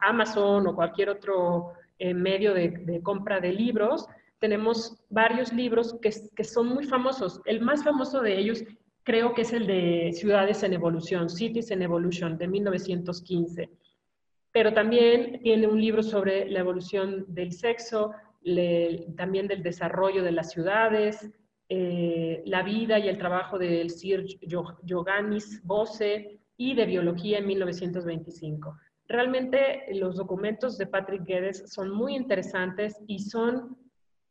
Amazon 0.00 0.66
o 0.66 0.74
cualquier 0.76 1.08
otro 1.08 1.72
eh, 1.98 2.14
medio 2.14 2.54
de, 2.54 3.00
compra 3.02 3.40
de 3.40 3.52
libros. 3.52 4.06
Tenemos 4.38 5.02
varios 5.10 5.52
libros 5.52 5.98
que, 6.00 6.12
que 6.36 6.44
son 6.44 6.68
muy 6.68 6.84
famosos. 6.84 7.40
El 7.46 7.62
más 7.62 7.82
famoso 7.82 8.20
de 8.20 8.38
ellos 8.38 8.62
creo 9.02 9.34
que 9.34 9.42
es 9.42 9.52
el 9.52 9.66
de 9.66 10.12
Ciudades 10.12 10.62
en 10.62 10.74
Evolución, 10.74 11.28
Cities 11.28 11.72
in 11.72 11.82
Evolution, 11.82 12.38
de 12.38 12.46
1915 12.46 13.70
pero 14.54 14.72
también 14.72 15.40
tiene 15.42 15.66
un 15.66 15.80
libro 15.80 16.00
sobre 16.04 16.48
la 16.48 16.60
evolución 16.60 17.24
del 17.26 17.50
sexo, 17.50 18.12
también 19.16 19.48
del 19.48 19.64
desarrollo 19.64 20.22
de 20.22 20.30
las 20.30 20.52
ciudades, 20.52 21.28
eh, 21.68 22.40
la 22.46 22.62
vida 22.62 23.00
y 23.00 23.08
el 23.08 23.18
trabajo 23.18 23.58
del 23.58 23.90
Sir 23.90 24.24
Yoganis 24.84 25.60
Bose 25.64 26.38
y 26.56 26.74
de 26.76 26.86
biología 26.86 27.38
en 27.38 27.48
1925. 27.48 28.78
Realmente 29.08 29.86
los 29.92 30.14
documentos 30.14 30.78
de 30.78 30.86
Patrick 30.86 31.24
Guedes 31.24 31.64
son 31.66 31.90
muy 31.90 32.14
interesantes 32.14 33.02
y 33.08 33.18
son 33.18 33.76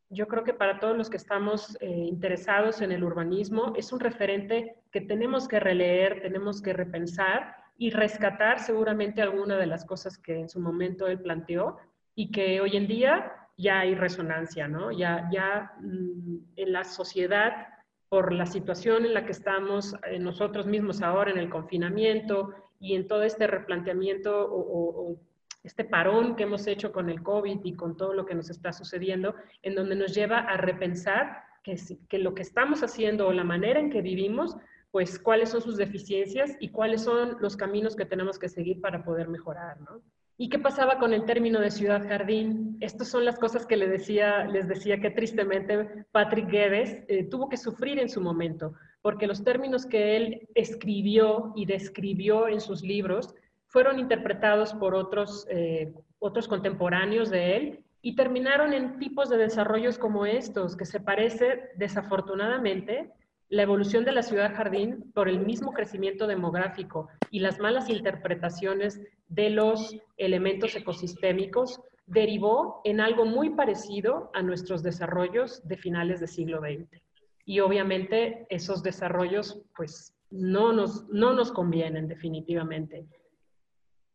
yo 0.08 0.26
creo 0.26 0.42
que 0.42 0.54
para 0.54 0.80
todos 0.80 0.96
los 0.96 1.10
que 1.10 1.18
estamos 1.18 1.76
eh, 1.80 1.88
interesados 1.90 2.80
en 2.80 2.92
el 2.92 3.04
urbanismo, 3.04 3.74
es 3.76 3.92
un 3.92 4.00
referente 4.00 4.76
que 4.90 5.02
tenemos 5.02 5.48
que 5.48 5.60
releer, 5.60 6.22
tenemos 6.22 6.62
que 6.62 6.72
repensar 6.72 7.63
y 7.76 7.90
rescatar 7.90 8.60
seguramente 8.60 9.22
alguna 9.22 9.56
de 9.56 9.66
las 9.66 9.84
cosas 9.84 10.18
que 10.18 10.38
en 10.38 10.48
su 10.48 10.60
momento 10.60 11.06
él 11.06 11.20
planteó 11.20 11.78
y 12.14 12.30
que 12.30 12.60
hoy 12.60 12.76
en 12.76 12.86
día 12.86 13.32
ya 13.56 13.80
hay 13.80 13.94
resonancia, 13.94 14.68
¿no? 14.68 14.92
Ya, 14.92 15.28
ya 15.32 15.72
mm, 15.80 16.36
en 16.56 16.72
la 16.72 16.84
sociedad, 16.84 17.68
por 18.08 18.32
la 18.32 18.46
situación 18.46 19.04
en 19.04 19.14
la 19.14 19.24
que 19.24 19.32
estamos 19.32 19.96
eh, 20.06 20.18
nosotros 20.18 20.66
mismos 20.66 21.02
ahora 21.02 21.30
en 21.30 21.38
el 21.38 21.50
confinamiento 21.50 22.54
y 22.78 22.94
en 22.94 23.08
todo 23.08 23.22
este 23.24 23.46
replanteamiento 23.46 24.46
o 24.50 25.18
este 25.64 25.84
parón 25.84 26.36
que 26.36 26.42
hemos 26.42 26.66
hecho 26.66 26.92
con 26.92 27.08
el 27.08 27.22
COVID 27.22 27.60
y 27.64 27.74
con 27.74 27.96
todo 27.96 28.12
lo 28.12 28.26
que 28.26 28.34
nos 28.34 28.50
está 28.50 28.72
sucediendo, 28.72 29.34
en 29.62 29.74
donde 29.74 29.96
nos 29.96 30.14
lleva 30.14 30.40
a 30.40 30.58
repensar 30.58 31.42
que, 31.62 31.76
que 32.08 32.18
lo 32.18 32.34
que 32.34 32.42
estamos 32.42 32.82
haciendo 32.82 33.26
o 33.26 33.32
la 33.32 33.44
manera 33.44 33.80
en 33.80 33.90
que 33.90 34.02
vivimos, 34.02 34.56
pues 34.94 35.18
cuáles 35.18 35.48
son 35.48 35.60
sus 35.60 35.76
deficiencias 35.76 36.56
y 36.60 36.68
cuáles 36.68 37.02
son 37.02 37.36
los 37.40 37.56
caminos 37.56 37.96
que 37.96 38.06
tenemos 38.06 38.38
que 38.38 38.48
seguir 38.48 38.80
para 38.80 39.04
poder 39.04 39.26
mejorar, 39.26 39.80
¿no? 39.80 40.00
¿Y 40.36 40.48
qué 40.48 40.60
pasaba 40.60 41.00
con 41.00 41.12
el 41.12 41.24
término 41.24 41.58
de 41.58 41.72
ciudad 41.72 42.06
jardín? 42.06 42.76
Estas 42.80 43.08
son 43.08 43.24
las 43.24 43.36
cosas 43.36 43.66
que 43.66 43.76
le 43.76 43.88
decía, 43.88 44.44
les 44.44 44.68
decía 44.68 45.00
que 45.00 45.10
tristemente 45.10 46.06
Patrick 46.12 46.48
Guedes 46.48 47.02
eh, 47.08 47.24
tuvo 47.24 47.48
que 47.48 47.56
sufrir 47.56 47.98
en 47.98 48.08
su 48.08 48.20
momento, 48.20 48.74
porque 49.02 49.26
los 49.26 49.42
términos 49.42 49.84
que 49.84 50.16
él 50.16 50.48
escribió 50.54 51.52
y 51.56 51.66
describió 51.66 52.46
en 52.46 52.60
sus 52.60 52.84
libros 52.84 53.34
fueron 53.66 53.98
interpretados 53.98 54.74
por 54.74 54.94
otros, 54.94 55.44
eh, 55.50 55.92
otros 56.20 56.46
contemporáneos 56.46 57.30
de 57.30 57.56
él 57.56 57.84
y 58.00 58.14
terminaron 58.14 58.72
en 58.72 59.00
tipos 59.00 59.28
de 59.28 59.38
desarrollos 59.38 59.98
como 59.98 60.24
estos, 60.24 60.76
que 60.76 60.84
se 60.84 61.00
parece 61.00 61.72
desafortunadamente 61.78 63.10
la 63.54 63.62
evolución 63.62 64.04
de 64.04 64.10
la 64.10 64.24
ciudad 64.24 64.52
jardín 64.52 65.12
por 65.14 65.28
el 65.28 65.38
mismo 65.38 65.72
crecimiento 65.72 66.26
demográfico 66.26 67.08
y 67.30 67.38
las 67.38 67.60
malas 67.60 67.88
interpretaciones 67.88 69.00
de 69.28 69.50
los 69.50 69.96
elementos 70.16 70.74
ecosistémicos 70.74 71.80
derivó 72.06 72.80
en 72.82 73.00
algo 73.00 73.24
muy 73.24 73.50
parecido 73.50 74.32
a 74.34 74.42
nuestros 74.42 74.82
desarrollos 74.82 75.66
de 75.68 75.76
finales 75.76 76.18
del 76.18 76.28
siglo 76.28 76.60
XX. 76.60 77.00
Y 77.46 77.60
obviamente 77.60 78.44
esos 78.50 78.82
desarrollos 78.82 79.62
pues 79.76 80.16
no 80.30 80.72
nos, 80.72 81.08
no 81.10 81.32
nos 81.32 81.52
convienen 81.52 82.08
definitivamente. 82.08 83.06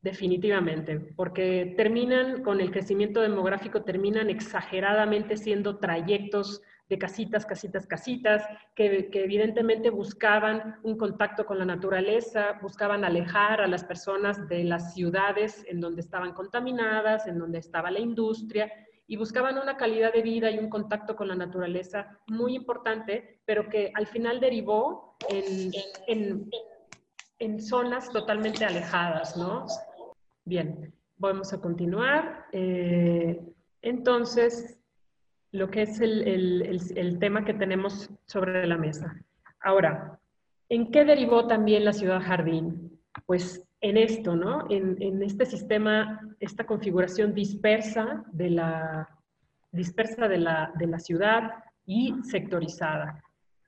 Definitivamente, 0.02 1.00
porque 1.16 1.76
terminan 1.78 2.44
con 2.44 2.60
el 2.60 2.72
crecimiento 2.72 3.22
demográfico, 3.22 3.84
terminan 3.84 4.30
exageradamente 4.30 5.38
siendo 5.38 5.78
trayectos 5.78 6.62
de 6.90 6.98
casitas, 6.98 7.46
casitas, 7.46 7.86
casitas, 7.86 8.44
que, 8.76 9.10
evidentemente 9.14 9.92
buscaban 9.92 10.80
un 10.84 10.98
contacto 10.98 11.46
con 11.46 11.60
la 11.60 11.66
naturaleza, 11.66 12.58
buscaban 12.62 13.06
alejar 13.06 13.62
a 13.62 13.68
las 13.68 13.84
personas 13.84 14.50
de 14.50 14.64
las 14.64 14.96
ciudades 14.96 15.64
en 15.68 15.80
donde 15.80 16.02
estaban 16.02 16.34
contaminadas, 16.34 17.28
en 17.28 17.38
donde 17.38 17.60
estaba 17.60 17.92
la 17.92 18.00
industria, 18.00 18.72
y 19.06 19.18
buscaban 19.18 19.58
una 19.58 19.78
calidad 19.78 20.14
de 20.14 20.24
vida 20.24 20.50
y 20.50 20.58
un 20.58 20.70
contacto 20.70 21.16
con 21.16 21.28
la 21.28 21.36
naturaleza 21.36 22.20
muy 22.28 22.56
importante, 22.56 23.40
pero 23.46 23.70
que 23.70 23.92
al 23.94 24.08
final 24.08 24.40
derivó 24.40 25.16
en, 25.30 25.72
en, 26.08 26.50
en 27.38 27.62
zonas 27.62 28.12
totalmente 28.12 28.66
alejadas, 28.66 29.38
¿no? 29.38 29.66
Bien, 30.46 30.94
vamos 31.18 31.54
a 31.54 31.62
continuar. 31.62 32.46
Eh, 32.52 33.40
entonces, 33.82 34.79
lo 35.52 35.70
que 35.70 35.84
es 35.84 36.00
el, 36.02 37.18
tema 37.20 37.44
que 37.44 37.54
tenemos 37.54 38.10
sobre 38.26 38.66
la 38.68 38.78
mesa. 38.78 39.16
Ahora, 39.62 40.20
¿en 40.70 40.92
qué 40.92 41.06
derivó 41.06 41.48
también 41.48 41.86
la 41.86 41.94
ciudad 41.94 42.22
jardín? 42.22 43.00
Pues 43.26 43.64
en 43.82 43.98
esto, 43.98 44.36
¿no? 44.36 44.66
En, 44.70 45.22
este 45.24 45.46
sistema, 45.46 46.22
esta 46.40 46.66
configuración 46.66 47.34
dispersa 47.34 48.24
de 48.32 48.50
la, 48.52 49.10
dispersa 49.72 50.28
de 50.28 50.38
la, 50.38 50.72
de 50.78 50.88
la 50.88 51.00
ciudad 51.00 51.52
y 51.86 52.14
sectorizada. 52.24 53.24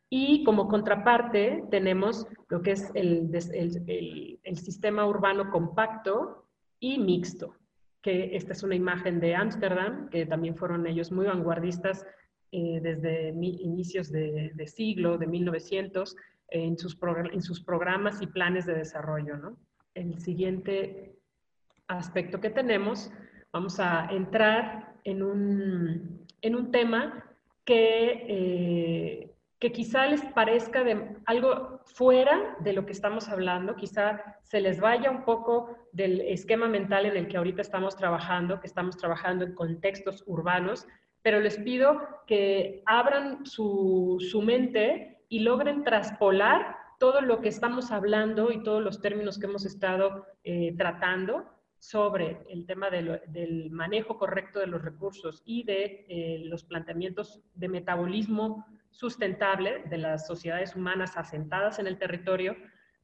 Y 0.09 0.43
como 0.43 0.67
contraparte 0.67 1.63
tenemos 1.71 2.27
lo 2.49 2.61
que 2.61 2.71
es 2.71 2.91
el, 2.93 3.31
el, 3.53 4.39
el 4.43 4.57
sistema 4.57 5.05
urbano 5.05 5.49
compacto, 5.49 6.45
y 6.81 6.97
mixto, 6.97 7.55
que 8.01 8.35
esta 8.35 8.53
es 8.53 8.63
una 8.63 8.75
imagen 8.75 9.19
de 9.19 9.35
Ámsterdam, 9.35 10.09
que 10.09 10.25
también 10.25 10.55
fueron 10.55 10.87
ellos 10.87 11.11
muy 11.11 11.25
vanguardistas 11.25 12.05
eh, 12.51 12.79
desde 12.81 13.29
inicios 13.29 14.11
de, 14.11 14.51
siglo, 14.67 15.17
de 15.17 15.27
1900, 15.27 16.15
en, 16.49 16.77
sus 16.77 16.97
en 17.31 17.41
sus 17.41 17.63
programas 17.63 18.21
y 18.21 18.27
planes 18.27 18.65
de 18.65 18.73
desarrollo. 18.73 19.37
¿no? 19.37 19.57
El 19.93 20.19
siguiente 20.19 21.15
aspecto 21.87 22.41
que 22.41 22.49
tenemos, 22.49 23.11
vamos 23.53 23.79
a 23.79 24.07
entrar 24.11 24.95
en 25.03 25.23
un, 25.23 26.25
en 26.41 26.55
un 26.55 26.71
tema 26.71 27.25
que 27.63 28.25
eh, 28.27 29.30
que 29.61 29.71
quizá 29.71 30.07
les 30.07 30.23
parezca 30.33 30.83
de 30.83 31.15
algo 31.27 31.81
fuera 31.85 32.57
de 32.61 32.73
lo 32.73 32.83
que 32.83 32.93
estamos 32.93 33.29
hablando, 33.29 33.75
quizá 33.75 34.39
se 34.41 34.59
les 34.59 34.79
vaya 34.79 35.11
un 35.11 35.23
poco 35.23 35.77
del 35.91 36.19
esquema 36.21 36.67
mental 36.67 37.05
en 37.05 37.15
el 37.15 37.27
que 37.27 37.37
ahorita 37.37 37.61
estamos 37.61 37.95
trabajando, 37.95 38.59
que 38.59 38.65
estamos 38.65 38.97
trabajando 38.97 39.45
en 39.45 39.53
contextos 39.53 40.23
urbanos, 40.25 40.87
pero 41.21 41.39
les 41.39 41.59
pido 41.59 42.01
que 42.25 42.81
abran 42.87 43.45
su, 43.45 44.17
mente 44.43 45.19
y 45.29 45.41
logren 45.41 45.83
traspolar 45.83 46.75
todo 46.97 47.21
lo 47.21 47.39
que 47.39 47.49
estamos 47.49 47.91
hablando 47.91 48.51
y 48.51 48.63
todos 48.63 48.81
los 48.81 48.99
términos 48.99 49.37
que 49.37 49.45
hemos 49.45 49.65
estado 49.65 50.25
eh, 50.43 50.73
tratando 50.75 51.45
sobre 51.77 52.41
el 52.49 52.65
tema 52.65 52.89
del 52.89 53.69
manejo 53.69 54.17
correcto 54.17 54.59
de 54.59 54.67
los 54.67 54.81
recursos 54.81 55.43
y 55.45 55.63
de 55.63 56.05
eh, 56.09 56.41
los 56.45 56.63
planteamientos 56.63 57.41
de 57.53 57.69
metabolismo 57.69 58.65
sustentable 58.91 59.83
de 59.89 59.97
las 59.97 60.27
sociedades 60.27 60.75
humanas 60.75 61.17
asentadas 61.17 61.79
en 61.79 61.87
el 61.87 61.97
territorio, 61.97 62.55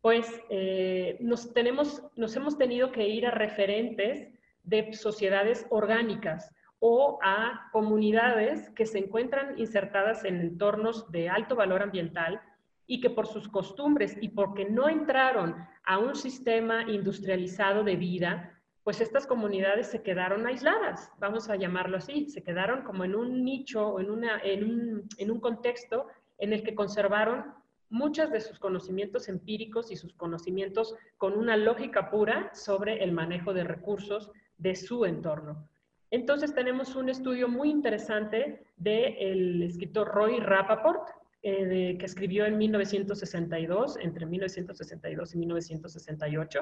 pues 0.02 0.28
eh, 0.50 1.18
nos, 1.20 1.54
tenemos, 1.54 2.04
nos 2.16 2.36
hemos 2.36 2.58
tenido 2.58 2.92
que 2.92 3.08
ir 3.08 3.26
a 3.26 3.32
referentes 3.32 4.28
de 4.64 4.94
sociedades 4.94 5.66
orgánicas 5.70 6.54
o 6.80 7.20
a 7.24 7.70
comunidades 7.72 8.70
que 8.72 8.86
se 8.86 9.00
encuentran 9.00 9.58
insertadas 9.58 10.24
en 10.26 10.40
entornos 10.40 11.12
de 11.12 11.30
alto 11.30 11.56
valor 11.56 11.82
ambiental 11.82 12.42
y 12.86 13.02
que 13.02 13.10
por 13.10 13.28
sus 13.28 13.48
costumbres 13.48 14.18
y 14.22 14.30
porque 14.30 14.66
no 14.66 14.88
entraron 14.88 15.56
a 15.84 15.98
un 15.98 16.16
sistema 16.16 16.84
industrializado 16.84 17.84
de 17.84 17.96
vida, 17.96 18.57
pues 18.88 19.02
estas 19.02 19.28
comunidades 19.28 19.88
se 19.88 20.02
quedaron 20.02 20.48
aisladas, 20.48 21.12
vamos 21.20 21.50
a 21.50 21.58
llamarlo 21.58 21.98
así, 21.98 22.30
se 22.30 22.42
quedaron 22.42 22.84
como 22.84 23.04
en 23.04 23.16
un 23.16 23.44
nicho 23.44 24.00
en, 24.00 24.24
en, 24.44 24.64
un, 24.64 25.10
en 25.18 25.30
un 25.30 25.42
contexto 25.42 26.08
en 26.38 26.54
el 26.54 26.64
que 26.64 26.74
conservaron 26.74 27.54
muchos 27.90 28.32
de 28.32 28.40
sus 28.40 28.60
conocimientos 28.60 29.28
empíricos 29.28 29.92
y 29.92 29.98
sus 29.98 30.14
conocimientos 30.14 30.96
con 31.18 31.38
una 31.38 31.58
lógica 31.58 32.10
pura 32.10 32.50
sobre 32.54 33.04
el 33.04 33.12
manejo 33.12 33.54
de 33.54 33.66
recursos 33.66 34.32
de 34.58 34.74
su 34.78 35.04
entorno. 35.04 35.68
Entonces 36.10 36.56
tenemos 36.56 36.96
un 36.96 37.10
estudio 37.10 37.50
muy 37.50 37.70
interesante 37.70 38.68
del 38.78 39.64
escritor 39.64 40.08
Roy 40.08 40.40
Rappaport, 40.40 41.10
eh, 41.44 41.98
que 42.00 42.06
escribió 42.06 42.46
en 42.46 42.58
1962, 42.58 43.98
entre 44.00 44.26
1962 44.26 45.36
y 45.36 45.38
1968, 45.40 46.62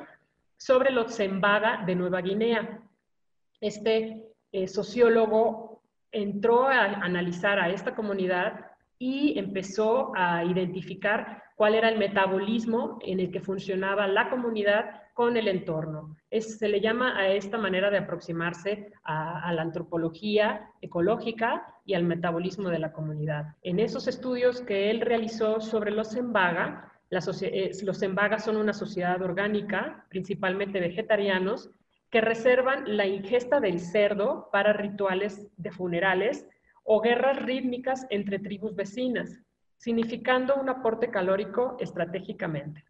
sobre 0.58 0.92
los 0.92 1.16
Zembaga 1.16 1.84
de 1.86 1.96
Nueva 1.96 2.22
Guinea. 2.22 2.82
Este 3.60 4.24
eh, 4.52 4.68
sociólogo 4.68 5.82
entró 6.12 6.68
a 6.68 6.84
analizar 6.84 7.60
a 7.60 7.70
esta 7.70 7.96
comunidad 7.96 8.66
y 8.98 9.38
empezó 9.38 10.14
a 10.16 10.44
identificar 10.46 11.44
cuál 11.56 11.76
era 11.76 11.90
el 11.90 11.98
metabolismo 11.98 13.00
en 13.02 13.20
el 13.20 13.32
que 13.32 13.42
funcionaba 13.42 14.08
la 14.08 14.30
comunidad 14.30 15.02
con 15.14 15.38
el 15.38 15.48
entorno. 15.48 16.18
se 16.30 16.68
le 16.68 16.82
llama 16.82 17.18
a 17.18 17.30
esta 17.30 17.58
manera 17.58 17.90
de 17.90 18.00
aproximarse 18.00 18.92
a, 19.04 19.52
la 19.54 19.62
antropología 19.62 20.70
ecológica 20.82 21.74
y 21.86 21.94
al 21.94 22.04
metabolismo 22.04 22.70
de 22.70 22.80
la 22.80 22.92
comunidad. 22.92 23.56
En 23.64 23.80
esos 23.80 24.10
estudios 24.10 24.60
que 24.62 24.92
él 24.92 25.00
realizó 25.00 25.62
sobre 25.62 25.92
los 25.92 26.12
Zembaga, 26.12 26.92
eh, 26.94 26.95
los 27.10 28.02
Embagas 28.02 28.46
son 28.46 28.58
una 28.58 28.74
sociedad 28.74 29.22
orgánica, 29.22 30.06
principalmente 30.10 30.80
vegetarianos, 30.80 31.70
que 32.10 32.22
reservan 32.22 32.98
la 32.98 33.06
ingesta 33.06 33.60
del 33.60 33.80
cerdo 33.80 34.50
para 34.52 34.74
rituales 34.74 35.48
de 35.58 35.72
funerales 35.72 36.48
o 36.84 37.02
guerras 37.02 37.42
rítmicas 37.44 38.06
entre 38.10 38.40
tribus 38.40 38.76
vecinas, 38.76 39.42
significando 39.78 40.56
un 40.56 40.70
aporte 40.70 41.10
calórico 41.10 41.78
estratégicamente. 41.80 42.86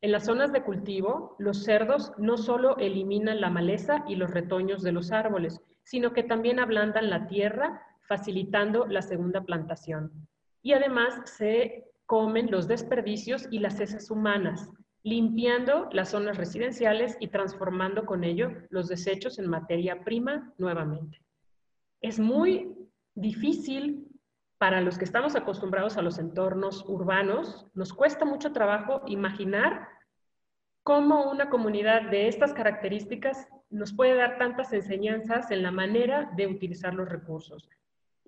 En 0.00 0.12
las 0.12 0.26
zonas 0.26 0.52
de 0.52 0.62
cultivo, 0.62 1.34
los 1.38 1.64
cerdos 1.64 2.12
no 2.18 2.36
solo 2.36 2.76
eliminan 2.78 3.40
la 3.40 3.50
maleza 3.50 4.04
y 4.06 4.14
los 4.14 4.30
retoños 4.30 4.82
de 4.82 4.92
los 4.92 5.10
árboles, 5.10 5.60
sino 5.82 6.12
que 6.12 6.22
también 6.22 6.60
ablandan 6.60 7.10
la 7.10 7.26
tierra 7.26 7.82
facilitando 8.02 8.86
la 8.86 9.02
segunda 9.02 9.40
plantación. 9.42 10.12
Y 10.62 10.72
además 10.72 11.22
se 11.24 11.87
comen 12.08 12.50
los 12.50 12.66
desperdicios 12.66 13.46
y 13.50 13.58
las 13.58 13.78
heces 13.80 14.10
humanas, 14.10 14.70
limpiando 15.02 15.90
las 15.92 16.08
zonas 16.08 16.38
residenciales 16.38 17.18
y 17.20 17.28
transformando 17.28 18.06
con 18.06 18.24
ello 18.24 18.50
los 18.70 18.88
desechos 18.88 19.38
en 19.38 19.46
materia 19.46 20.02
prima 20.04 20.54
nuevamente. 20.56 21.20
Es 22.00 22.18
muy 22.18 22.74
difícil 23.14 24.08
para 24.56 24.80
los 24.80 24.96
que 24.96 25.04
estamos 25.04 25.36
acostumbrados 25.36 25.98
a 25.98 26.02
los 26.02 26.18
entornos 26.18 26.82
urbanos, 26.88 27.66
nos 27.74 27.92
cuesta 27.92 28.24
mucho 28.24 28.52
trabajo 28.52 29.02
imaginar 29.06 29.86
cómo 30.82 31.30
una 31.30 31.50
comunidad 31.50 32.10
de 32.10 32.28
estas 32.28 32.54
características 32.54 33.48
nos 33.68 33.92
puede 33.92 34.14
dar 34.14 34.38
tantas 34.38 34.72
enseñanzas 34.72 35.50
en 35.50 35.62
la 35.62 35.72
manera 35.72 36.32
de 36.36 36.46
utilizar 36.46 36.94
los 36.94 37.06
recursos. 37.06 37.68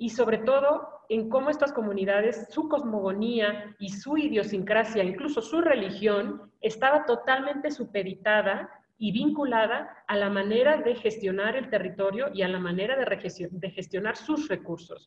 Y 0.01 0.09
sobre 0.09 0.39
todo 0.39 0.89
en 1.11 1.29
cómo 1.29 1.51
estas 1.51 1.75
comunidades, 1.75 2.49
su 2.49 2.71
cosmogonía 2.71 3.77
y 3.79 3.91
su 3.91 4.17
idiosincrasia, 4.17 5.05
incluso 5.05 5.43
su 5.43 5.61
religión, 5.61 6.51
estaba 6.63 7.05
totalmente 7.05 7.71
supeditada 7.71 8.71
y 8.97 9.13
vinculada 9.13 10.03
a 10.09 10.17
la 10.17 10.31
manera 10.31 10.79
de 10.79 10.95
gestionar 10.95 11.55
el 11.55 11.69
territorio 11.69 12.31
y 12.33 12.41
a 12.41 12.49
la 12.49 12.59
manera 12.59 12.97
de 12.97 13.71
gestionar 13.71 14.17
sus 14.17 14.49
recursos. 14.49 15.07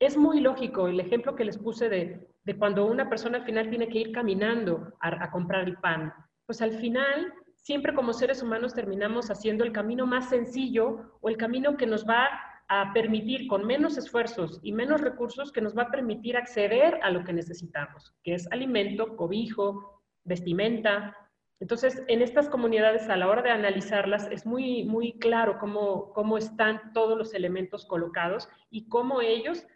Es 0.00 0.16
muy 0.16 0.40
lógico 0.40 0.88
el 0.88 0.98
ejemplo 0.98 1.36
que 1.36 1.44
les 1.44 1.56
puse 1.56 1.88
de, 1.88 2.28
cuando 2.58 2.86
una 2.86 3.08
persona 3.08 3.38
al 3.38 3.44
final 3.44 3.70
tiene 3.70 3.88
que 3.88 4.00
ir 4.00 4.10
caminando 4.10 4.94
a, 4.98 5.30
comprar 5.30 5.68
el 5.68 5.76
pan. 5.76 6.12
Pues 6.44 6.60
al 6.60 6.72
final, 6.72 7.32
siempre 7.54 7.94
como 7.94 8.12
seres 8.12 8.42
humanos 8.42 8.74
terminamos 8.74 9.30
haciendo 9.30 9.62
el 9.62 9.70
camino 9.70 10.06
más 10.06 10.28
sencillo 10.28 11.18
o 11.20 11.28
el 11.28 11.36
camino 11.36 11.76
que 11.76 11.86
nos 11.86 12.04
va 12.04 12.28
a 12.68 12.92
permitir 12.92 13.46
con 13.46 13.66
menos 13.66 13.96
esfuerzos 13.98 14.60
y 14.62 14.72
menos 14.72 15.00
recursos 15.00 15.52
que 15.52 15.60
nos 15.60 15.76
va 15.76 15.82
a 15.82 15.90
permitir 15.90 16.36
acceder 16.36 16.98
a 17.02 17.10
lo 17.10 17.24
que 17.24 17.32
necesitamos, 17.32 18.14
que 18.22 18.34
es 18.34 18.50
alimento, 18.50 19.16
cobijo, 19.16 20.02
vestimenta. 20.24 21.16
Entonces, 21.60 22.02
en 22.08 22.22
estas 22.22 22.48
comunidades, 22.48 23.08
a 23.08 23.16
la 23.16 23.28
hora 23.28 23.42
de 23.42 23.50
analizarlas, 23.50 24.28
es 24.30 24.46
muy, 24.46 24.84
muy 24.84 25.18
claro 25.18 25.58
cómo, 25.58 26.12
cómo 26.12 26.38
están 26.38 26.92
todos 26.92 27.16
los 27.16 27.34
elementos 27.34 27.84
colocados 27.86 28.48
y 28.70 28.88
cómo 28.88 29.20
ellos 29.20 29.66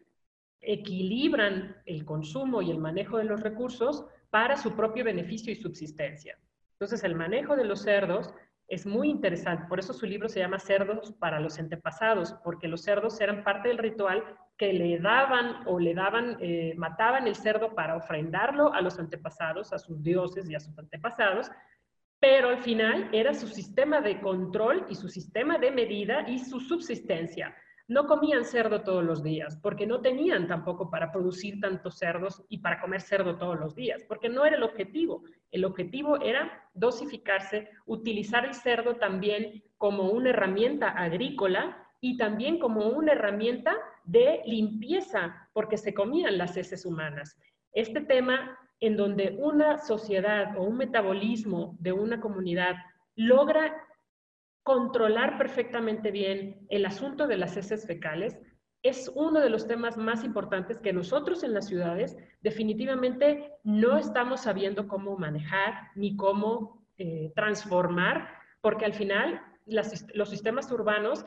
equilibran 0.60 1.76
el 1.86 2.04
consumo 2.04 2.62
y 2.62 2.70
el 2.70 2.78
manejo 2.78 3.18
de 3.18 3.24
los 3.24 3.40
recursos 3.42 4.06
para 4.30 4.56
su 4.56 4.74
propio 4.74 5.04
beneficio 5.04 5.52
y 5.52 5.56
subsistencia. 5.56 6.38
Entonces, 6.72 7.04
el 7.04 7.14
manejo 7.14 7.54
de 7.56 7.64
los 7.64 7.82
cerdos 7.82 8.32
es 8.68 8.86
muy 8.86 9.08
interesante. 9.08 9.64
Por 9.66 9.78
eso 9.78 9.92
su 9.92 10.06
libro 10.06 10.28
se 10.28 10.40
llama 10.40 10.58
Cerdos 10.58 11.12
para 11.18 11.40
los 11.40 11.58
antepasados, 11.58 12.34
porque 12.44 12.68
los 12.68 12.82
cerdos 12.82 13.18
eran 13.20 13.42
parte 13.42 13.68
del 13.68 13.78
ritual 13.78 14.22
que 14.58 14.72
le 14.72 14.98
daban 14.98 15.66
o 15.66 15.78
le 15.78 15.94
daban, 15.94 16.36
eh, 16.40 16.74
mataban 16.76 17.26
el 17.26 17.34
cerdo 17.34 17.74
para 17.74 17.96
ofrendarlo 17.96 18.72
a 18.74 18.80
los 18.82 18.98
antepasados, 18.98 19.72
a 19.72 19.78
sus 19.78 20.02
dioses 20.02 20.48
y 20.50 20.54
a 20.54 20.60
sus 20.60 20.78
antepasados, 20.78 21.50
pero 22.20 22.48
al 22.50 22.58
final 22.58 23.08
era 23.12 23.32
su 23.32 23.46
sistema 23.46 24.00
de 24.00 24.20
control 24.20 24.84
y 24.90 24.96
su 24.96 25.08
sistema 25.08 25.56
de 25.56 25.70
medida 25.70 26.28
y 26.28 26.38
su 26.38 26.60
subsistencia 26.60 27.54
no 27.88 28.06
comían 28.06 28.44
cerdo 28.44 28.82
todos 28.82 29.02
los 29.02 29.22
días, 29.22 29.56
porque 29.62 29.86
no 29.86 30.00
tenían 30.02 30.46
tampoco 30.46 30.90
para 30.90 31.10
producir 31.10 31.58
tantos 31.58 31.96
cerdos 31.98 32.44
y 32.50 32.58
para 32.58 32.80
comer 32.80 33.00
cerdo 33.00 33.36
todos 33.36 33.58
los 33.58 33.74
días, 33.74 34.04
porque 34.06 34.28
no 34.28 34.44
era 34.44 34.56
el 34.56 34.62
objetivo. 34.62 35.24
El 35.50 35.64
objetivo 35.64 36.20
era 36.20 36.68
dosificarse, 36.74 37.70
utilizar 37.86 38.44
el 38.44 38.54
cerdo 38.54 38.96
también 38.96 39.64
como 39.78 40.10
una 40.10 40.30
herramienta 40.30 40.90
agrícola 40.90 41.82
y 42.00 42.18
también 42.18 42.58
como 42.58 42.88
una 42.88 43.12
herramienta 43.12 43.74
de 44.04 44.42
limpieza, 44.44 45.48
porque 45.54 45.78
se 45.78 45.94
comían 45.94 46.36
las 46.36 46.58
heces 46.58 46.84
humanas. 46.84 47.38
Este 47.72 48.02
tema 48.02 48.58
en 48.80 48.96
donde 48.98 49.36
una 49.40 49.78
sociedad 49.78 50.56
o 50.58 50.62
un 50.62 50.76
metabolismo 50.76 51.74
de 51.80 51.92
una 51.92 52.20
comunidad 52.20 52.76
logra 53.16 53.74
controlar 54.68 55.38
perfectamente 55.38 56.10
bien 56.10 56.66
el 56.68 56.84
asunto 56.84 57.26
de 57.26 57.38
las 57.38 57.56
heces 57.56 57.86
fecales 57.86 58.38
es 58.82 59.10
uno 59.14 59.40
de 59.40 59.48
los 59.48 59.66
temas 59.66 59.96
más 59.96 60.24
importantes 60.24 60.78
que 60.78 60.92
nosotros 60.92 61.42
en 61.42 61.54
las 61.54 61.68
ciudades 61.68 62.18
definitivamente 62.42 63.50
no 63.64 63.96
estamos 63.96 64.42
sabiendo 64.42 64.86
cómo 64.86 65.16
manejar 65.16 65.88
ni 65.94 66.18
cómo 66.18 66.86
eh, 66.98 67.32
transformar, 67.34 68.28
porque 68.60 68.84
al 68.84 68.92
final 68.92 69.40
los 69.64 70.28
sistemas 70.28 70.70
urbanos 70.70 71.24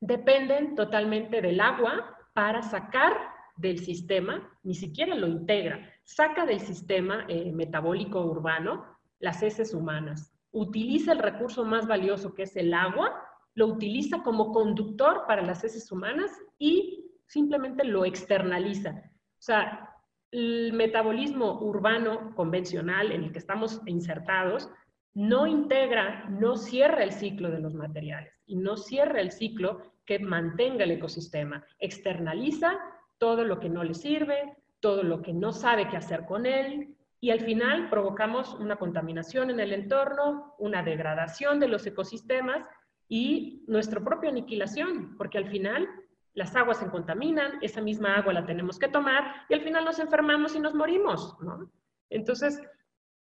dependen 0.00 0.76
totalmente 0.76 1.42
del 1.42 1.60
agua 1.60 2.16
para 2.34 2.62
sacar 2.62 3.14
del 3.56 3.80
sistema, 3.80 4.48
ni 4.62 4.76
siquiera 4.76 5.16
lo 5.16 5.26
integra, 5.26 5.92
saca 6.04 6.46
del 6.46 6.60
sistema 6.60 7.24
eh, 7.26 7.50
metabólico 7.50 8.24
urbano 8.24 8.86
las 9.18 9.42
heces 9.42 9.74
humanas 9.74 10.37
utiliza 10.52 11.12
el 11.12 11.18
recurso 11.18 11.64
más 11.64 11.86
valioso 11.86 12.34
que 12.34 12.42
es 12.42 12.56
el 12.56 12.74
agua, 12.74 13.22
lo 13.54 13.66
utiliza 13.66 14.22
como 14.22 14.52
conductor 14.52 15.24
para 15.26 15.42
las 15.42 15.64
heces 15.64 15.90
humanas 15.90 16.30
y 16.58 17.04
simplemente 17.26 17.84
lo 17.84 18.04
externaliza. 18.04 18.90
O 18.90 19.42
sea, 19.42 19.90
el 20.30 20.72
metabolismo 20.72 21.60
urbano 21.60 22.34
convencional 22.34 23.12
en 23.12 23.24
el 23.24 23.32
que 23.32 23.38
estamos 23.38 23.80
insertados 23.86 24.70
no 25.14 25.46
integra, 25.46 26.28
no 26.28 26.56
cierra 26.56 27.02
el 27.02 27.12
ciclo 27.12 27.50
de 27.50 27.60
los 27.60 27.74
materiales 27.74 28.32
y 28.46 28.56
no 28.56 28.76
cierra 28.76 29.20
el 29.20 29.32
ciclo 29.32 29.82
que 30.04 30.18
mantenga 30.18 30.84
el 30.84 30.92
ecosistema. 30.92 31.64
Externaliza 31.78 32.78
todo 33.18 33.44
lo 33.44 33.58
que 33.58 33.68
no 33.68 33.82
le 33.82 33.94
sirve, 33.94 34.56
todo 34.80 35.02
lo 35.02 35.22
que 35.22 35.32
no 35.32 35.52
sabe 35.52 35.88
qué 35.88 35.96
hacer 35.96 36.24
con 36.24 36.46
él, 36.46 36.94
y 37.20 37.30
al 37.30 37.40
final 37.40 37.90
provocamos 37.90 38.54
una 38.54 38.76
contaminación 38.76 39.50
en 39.50 39.60
el 39.60 39.72
entorno, 39.72 40.54
una 40.58 40.82
degradación 40.82 41.58
de 41.58 41.68
los 41.68 41.86
ecosistemas 41.86 42.64
y 43.08 43.64
nuestra 43.66 44.00
propia 44.00 44.30
aniquilación, 44.30 45.16
porque 45.16 45.38
al 45.38 45.48
final 45.48 45.88
las 46.34 46.54
aguas 46.54 46.78
se 46.78 46.88
contaminan, 46.88 47.58
esa 47.62 47.80
misma 47.80 48.14
agua 48.14 48.32
la 48.32 48.46
tenemos 48.46 48.78
que 48.78 48.88
tomar 48.88 49.46
y 49.48 49.54
al 49.54 49.62
final 49.62 49.84
nos 49.84 49.98
enfermamos 49.98 50.54
y 50.54 50.60
nos 50.60 50.74
morimos, 50.74 51.36
¿no? 51.40 51.70
Entonces, 52.10 52.62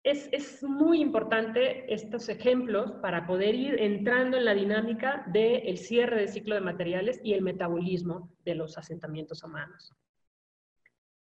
es, 0.02 0.28
es, 0.32 0.62
muy 0.62 1.00
importante 1.00 1.92
estos 1.92 2.28
ejemplos 2.28 2.92
para 3.00 3.26
poder 3.26 3.54
ir 3.54 3.80
entrando 3.80 4.36
en 4.36 4.44
la 4.44 4.52
dinámica 4.52 5.24
del 5.28 5.78
cierre 5.78 6.16
del 6.16 6.28
ciclo 6.28 6.56
de 6.56 6.60
materiales 6.60 7.20
y 7.24 7.32
el 7.32 7.40
metabolismo 7.40 8.30
de 8.44 8.56
los 8.56 8.76
asentamientos 8.76 9.42
humanos. 9.42 9.94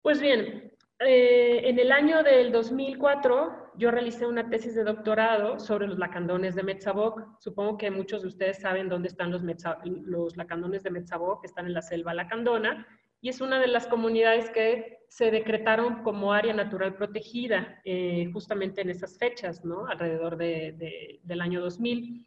Pues 0.03 0.21
bien, 0.21 0.76
eh, 0.99 1.69
en 1.69 1.79
el 1.79 1.93
año 1.93 2.23
del 2.23 2.51
2004 2.53 3.73
yo 3.77 3.91
realicé 3.91 4.27
una 4.27 4.49
tesis 4.49 4.75
de 4.75 4.85
doctorado 4.85 5.61
sobre 5.61 5.87
los 5.87 5.99
lacandones 5.99 6.55
de 6.55 6.63
Metzaboc. 6.63 7.39
Supongo 7.39 7.77
que 7.77 7.91
muchos 7.91 8.23
de 8.23 8.29
ustedes 8.29 8.61
saben 8.61 8.89
dónde 8.89 9.09
están 9.09 9.31
los, 9.31 10.37
lacandones 10.37 10.83
de 10.83 10.91
Metzaboc, 10.91 11.43
que 11.43 11.49
están 11.49 11.67
en 11.67 11.75
la 11.75 11.83
selva 11.83 12.15
lacandona, 12.15 12.87
y 13.21 13.29
es 13.29 13.43
una 13.43 13.61
de 13.61 13.67
las 13.67 13.87
comunidades 13.87 14.49
que 14.51 15.01
se 15.09 15.31
decretaron 15.31 16.03
como 16.03 16.33
área 16.33 16.55
natural 16.55 16.95
protegida 16.97 17.81
eh, 17.85 18.31
justamente 18.33 18.81
en 18.81 18.89
esas 18.89 19.19
fechas, 19.19 19.65
¿no? 19.65 19.87
alrededor 19.87 20.37
de, 20.37 21.21
del 21.23 21.41
año 21.43 21.61
2000. 21.61 22.27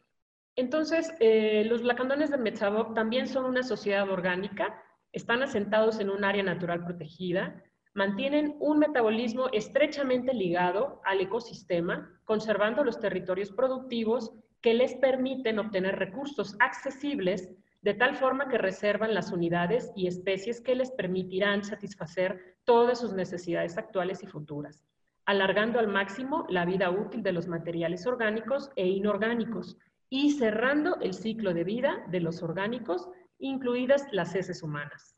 Entonces, 0.56 1.12
eh, 1.20 1.66
los 1.66 1.84
lacandones 1.84 2.30
de 2.30 2.38
Metzaboc 2.38 2.94
también 2.94 3.28
son 3.28 3.46
una 3.46 3.64
sociedad 3.64 4.10
orgánica, 4.10 4.84
están 5.12 5.42
asentados 5.42 6.00
en 6.00 6.10
un 6.10 6.24
área 6.24 6.44
natural 6.44 6.84
protegida, 6.86 7.64
mantienen 7.94 8.56
un 8.60 8.80
metabolismo 8.80 9.48
estrechamente 9.52 10.34
ligado 10.34 11.02
al 11.06 11.22
ecosistema, 11.22 12.20
conservando 12.26 12.84
los 12.84 13.00
territorios 13.00 13.52
productivos 13.52 14.34
que 14.62 14.74
les 14.74 14.96
permiten 14.96 15.60
obtener 15.60 15.98
recursos 15.98 16.56
accesibles 16.60 17.50
de 17.82 17.94
tal 17.94 18.16
forma 18.16 18.50
que 18.50 18.58
reservan 18.58 19.14
las 19.14 19.32
unidades 19.32 19.92
y 19.96 20.08
especies 20.08 20.60
que 20.62 20.76
les 20.76 20.92
permitirán 20.92 21.64
satisfacer 21.64 22.58
todas 22.66 23.00
sus 23.00 23.14
necesidades 23.14 23.78
actuales 23.78 24.22
y 24.22 24.28
futuras, 24.28 24.84
alargando 25.26 25.80
al 25.80 25.88
máximo 25.88 26.46
la 26.50 26.66
vida 26.66 26.90
útil 26.90 27.24
de 27.24 27.32
los 27.32 27.48
materiales 27.48 28.06
orgánicos 28.06 28.70
e 28.76 28.88
inorgánicos 28.88 29.78
y 30.10 30.32
cerrando 30.32 31.00
el 31.02 31.14
ciclo 31.14 31.54
de 31.54 31.64
vida 31.64 32.04
de 32.08 32.20
los 32.20 32.44
orgánicos, 32.44 33.08
incluidas 33.38 34.08
las 34.12 34.36
heces 34.36 34.62
humanas. 34.62 35.16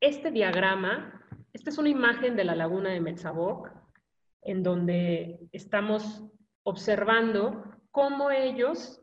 Este 0.00 0.30
diagrama 0.30 1.19
esta 1.52 1.70
es 1.70 1.78
una 1.78 1.88
imagen 1.88 2.36
de 2.36 2.44
la 2.44 2.54
laguna 2.54 2.90
de 2.90 3.00
Metzaboc, 3.00 3.70
en 4.42 4.62
donde 4.62 5.48
estamos 5.52 6.24
observando 6.62 7.64
cómo 7.90 8.30
ellos 8.30 9.02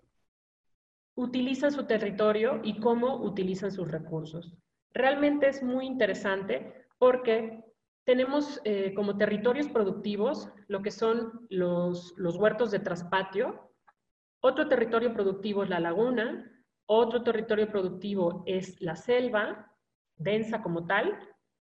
utilizan 1.16 1.72
su 1.72 1.86
territorio 1.86 2.62
y 2.64 2.80
cómo 2.80 3.18
utilizan 3.18 3.72
sus 3.72 3.90
recursos. 3.90 4.56
Realmente 4.94 5.50
es 5.50 5.64
muy 5.64 5.86
interesante 5.86 6.86
porque 6.98 7.64
tenemos 8.06 8.62
eh, 8.64 8.94
como 8.94 9.18
territorios 9.18 9.68
productivos 9.68 10.50
lo 10.68 10.82
que 10.82 10.92
son 10.92 11.46
los, 11.50 12.14
los 12.18 12.38
huertos 12.38 12.72
de 12.72 12.80
traspatio, 12.80 13.72
otro 14.40 14.68
territorio 14.70 15.14
productivo 15.14 15.64
es 15.64 15.70
la 15.70 15.80
laguna, 15.80 16.52
otro 16.86 17.24
territorio 17.24 17.70
productivo 17.70 18.44
es 18.46 18.80
la 18.80 18.96
selva, 18.96 19.74
densa 20.16 20.62
como 20.62 20.86
tal, 20.86 21.20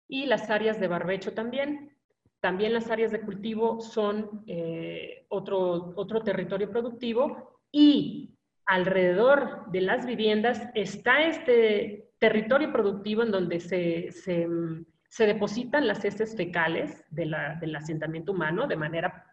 y 0.08 0.26
las 0.26 0.50
áreas 0.50 0.80
de 0.80 0.88
barbecho 0.88 1.34
también. 1.34 1.96
También 2.40 2.74
las 2.74 2.90
áreas 2.90 3.12
de 3.12 3.22
cultivo 3.22 3.82
son 3.82 4.44
eh, 4.48 5.26
otro, 5.30 5.94
otro 5.96 6.22
territorio 6.22 6.70
productivo 6.70 7.62
y 7.72 8.38
alrededor 8.66 9.72
de 9.72 9.82
las 9.82 10.06
viviendas 10.06 10.62
está 10.76 11.24
este 11.24 12.12
territorio 12.20 12.72
productivo 12.72 13.24
en 13.24 13.32
donde 13.32 13.60
se, 13.60 14.12
se, 14.12 15.26
depositan 15.26 15.88
las 15.88 16.04
heces 16.04 16.36
fecales 16.36 17.04
del 17.10 17.76
asentamiento 17.76 18.34
humano 18.34 18.68
de 18.68 18.76
manera 18.76 19.26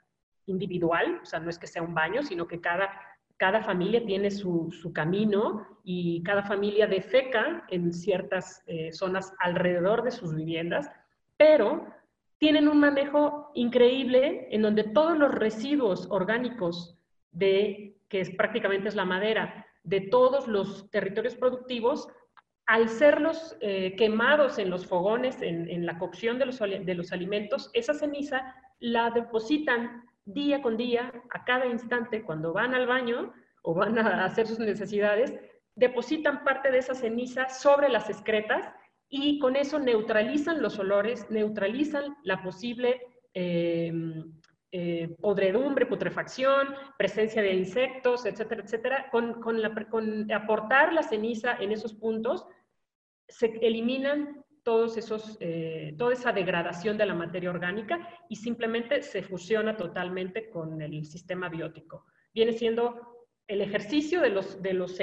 individual, 0.46 1.20
o 1.22 1.26
sea, 1.26 1.40
no 1.40 1.50
es 1.50 1.58
que 1.58 1.66
sea 1.66 1.82
un 1.82 1.94
baño, 1.94 2.22
sino 2.22 2.46
que 2.46 2.60
cada, 2.60 2.90
cada 3.36 3.62
familia 3.62 4.04
tiene 4.04 4.30
su, 4.30 4.70
su 4.70 4.92
camino 4.92 5.66
y 5.82 6.22
cada 6.22 6.44
familia 6.44 6.86
defeca 6.86 7.64
en 7.68 7.92
ciertas 7.92 8.62
eh, 8.66 8.92
zonas 8.92 9.32
alrededor 9.40 10.02
de 10.02 10.12
sus 10.12 10.34
viviendas, 10.34 10.90
pero 11.36 11.86
tienen 12.38 12.68
un 12.68 12.78
manejo 12.78 13.50
increíble 13.54 14.48
en 14.50 14.62
donde 14.62 14.84
todos 14.84 15.18
los 15.18 15.34
residuos 15.34 16.06
orgánicos 16.10 16.96
de, 17.32 17.96
que 18.08 18.24
prácticamente 18.36 18.88
es 18.88 18.94
la 18.94 19.04
madera, 19.04 19.66
de 19.82 20.00
todos 20.00 20.46
los 20.48 20.90
territorios 20.90 21.34
productivos, 21.34 22.08
al 22.66 22.88
serlos 22.88 23.56
eh, 23.60 23.94
quemados 23.96 24.58
en 24.58 24.70
los 24.70 24.86
fogones, 24.86 25.42
en, 25.42 25.68
en 25.68 25.84
la 25.84 25.98
cocción 25.98 26.38
de 26.38 26.46
los, 26.46 26.58
de 26.58 26.94
los 26.94 27.12
alimentos, 27.12 27.70
esa 27.74 27.92
ceniza 27.92 28.54
la 28.78 29.10
depositan 29.10 30.04
día 30.24 30.62
con 30.62 30.76
día, 30.76 31.12
a 31.30 31.44
cada 31.44 31.66
instante, 31.66 32.22
cuando 32.22 32.52
van 32.52 32.74
al 32.74 32.86
baño 32.86 33.32
o 33.62 33.74
van 33.74 33.98
a 33.98 34.24
hacer 34.24 34.46
sus 34.46 34.58
necesidades, 34.58 35.34
depositan 35.74 36.44
parte 36.44 36.70
de 36.70 36.78
esa 36.78 36.94
ceniza 36.94 37.48
sobre 37.48 37.88
las 37.88 38.08
excretas 38.08 38.72
y 39.08 39.38
con 39.38 39.56
eso 39.56 39.78
neutralizan 39.78 40.62
los 40.62 40.78
olores, 40.78 41.30
neutralizan 41.30 42.16
la 42.24 42.42
posible 42.42 43.00
em, 43.32 44.32
eh, 44.72 45.14
podredumbre, 45.20 45.86
putrefacción, 45.86 46.68
presencia 46.98 47.42
de 47.42 47.54
insectos, 47.54 48.26
etcétera, 48.26 48.62
etcétera. 48.62 49.08
Con, 49.10 49.40
con 49.40 50.32
aportar 50.32 50.92
la 50.92 51.02
ceniza 51.02 51.56
en 51.60 51.72
esos 51.72 51.94
puntos, 51.94 52.46
se 53.28 53.46
eliminan 53.62 54.43
todos 54.64 54.96
esos, 54.96 55.36
eh, 55.40 55.94
toda 55.96 56.14
esa 56.14 56.32
degradación 56.32 56.96
de 56.96 57.06
la 57.06 57.14
materia 57.14 57.50
orgánica 57.50 58.08
y 58.28 58.36
simplemente 58.36 59.02
se 59.02 59.22
fusiona 59.22 59.76
totalmente 59.76 60.50
con 60.50 60.80
el 60.82 61.04
sistema 61.04 61.48
biótico. 61.48 62.06
Viene 62.32 62.52
siendo 62.52 63.14
el 63.46 63.60
ejercicio 63.60 64.22
de 64.22 64.30
los, 64.30 64.62
de 64.62 64.72
los 64.72 64.98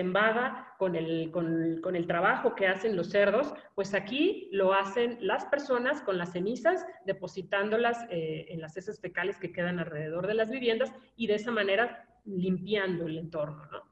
con 0.77 0.95
el, 0.95 1.29
con, 1.31 1.95
el 1.95 2.07
trabajo 2.07 2.55
que 2.55 2.67
hacen 2.67 2.95
los 2.95 3.11
cerdos, 3.11 3.53
pues 3.75 3.93
aquí 3.93 4.49
lo 4.51 4.73
hacen 4.73 5.19
las 5.21 5.45
personas 5.45 6.01
con 6.01 6.17
las 6.17 6.31
cenizas, 6.31 6.85
depositándolas 7.05 8.07
eh, 8.09 8.47
en 8.49 8.61
las 8.61 8.75
heces 8.77 8.99
fecales 8.99 9.37
que 9.37 9.51
quedan 9.53 9.77
alrededor 9.77 10.25
de 10.25 10.33
las 10.33 10.49
viviendas 10.49 10.91
y 11.15 11.27
de 11.27 11.35
esa 11.35 11.51
manera 11.51 12.07
limpiando 12.25 13.05
el 13.05 13.19
entorno. 13.19 13.83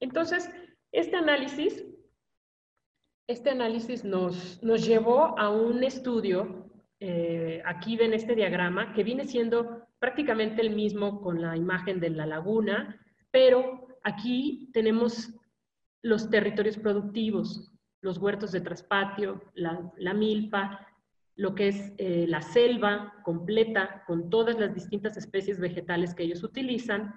Entonces, 0.00 0.50
este 0.92 1.16
análisis 1.16 1.84
este 3.26 3.50
análisis 3.50 4.04
nos, 4.04 4.62
nos 4.62 4.86
llevó 4.86 5.38
a 5.38 5.50
un 5.50 5.82
estudio, 5.82 6.70
eh, 7.00 7.60
aquí 7.64 7.96
ven 7.96 8.14
este 8.14 8.34
diagrama, 8.34 8.92
que 8.92 9.02
viene 9.02 9.26
siendo 9.26 9.86
prácticamente 9.98 10.62
el 10.62 10.70
mismo 10.70 11.20
con 11.20 11.40
la 11.40 11.56
imagen 11.56 11.98
de 11.98 12.10
la 12.10 12.26
laguna, 12.26 13.00
pero 13.30 13.88
aquí 14.02 14.70
tenemos 14.72 15.34
los 16.02 16.30
territorios 16.30 16.78
productivos, 16.78 17.72
los 18.00 18.18
huertos 18.18 18.52
de 18.52 18.60
traspatio, 18.60 19.42
la, 19.54 20.14
milpa, 20.14 20.86
lo 21.34 21.54
que 21.54 21.68
es 21.68 21.92
eh, 21.98 22.26
la 22.28 22.40
selva 22.40 23.14
completa 23.24 24.04
con 24.06 24.30
todas 24.30 24.58
las 24.58 24.72
distintas 24.72 25.16
especies 25.16 25.58
vegetales 25.58 26.14
que 26.14 26.22
ellos 26.22 26.44
utilizan. 26.44 27.14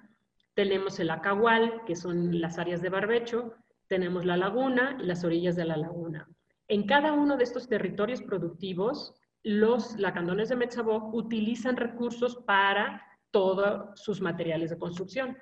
Tenemos 0.54 0.98
el 0.98 1.10
acahual, 1.10 1.84
que 1.86 1.94
son 1.94 2.40
las 2.40 2.58
áreas 2.58 2.82
de 2.82 2.88
barbecho, 2.88 3.54
tenemos 3.90 4.24
la 4.24 4.36
laguna 4.36 4.96
y 5.00 5.04
las 5.04 5.24
orillas 5.24 5.56
de 5.56 5.64
la 5.64 5.76
laguna. 5.76 6.28
En 6.68 6.86
cada 6.86 7.12
uno 7.12 7.36
de 7.36 7.42
estos 7.42 7.68
territorios 7.68 8.22
productivos, 8.22 9.16
los 9.42 9.98
lacandones 9.98 10.48
de 10.48 10.56
Metzabó 10.56 11.10
utilizan 11.12 11.76
recursos 11.76 12.36
para 12.46 13.04
todos 13.32 14.00
sus 14.00 14.20
materiales 14.20 14.70
de 14.70 14.78
construcción. 14.78 15.36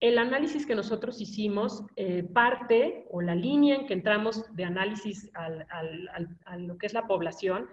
El 0.00 0.18
análisis 0.18 0.64
que 0.64 0.74
nosotros 0.74 1.20
hicimos 1.20 1.84
eh, 1.96 2.22
parte, 2.22 3.04
o 3.10 3.20
la 3.20 3.34
línea 3.34 3.76
en 3.76 3.86
que 3.86 3.92
entramos 3.92 4.46
de 4.56 4.64
análisis 4.64 5.30
a 5.34 6.56
lo 6.56 6.78
que 6.78 6.86
es 6.86 6.94
la 6.94 7.06
población, 7.06 7.68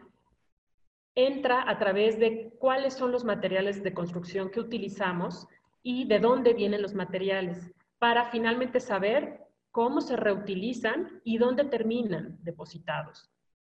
entra 1.16 1.70
a 1.70 1.80
través 1.80 2.20
de 2.20 2.54
cuáles 2.60 2.96
son 2.96 3.14
los 3.14 3.24
materiales 3.24 3.82
de 3.82 3.94
construcción 3.94 4.52
que 4.52 4.60
utilizamos 4.60 5.48
y 5.84 6.06
de 6.06 6.20
dónde 6.20 6.54
vienen 6.54 6.82
los 6.82 6.94
materiales, 6.94 7.72
para 7.98 8.26
finalmente 8.26 8.82
saber 8.82 9.47
cómo 9.78 10.02
se 10.02 10.16
reutilizan 10.16 11.22
y 11.24 11.38
dónde 11.38 11.64
terminan 11.64 12.40
depositados. 12.42 13.30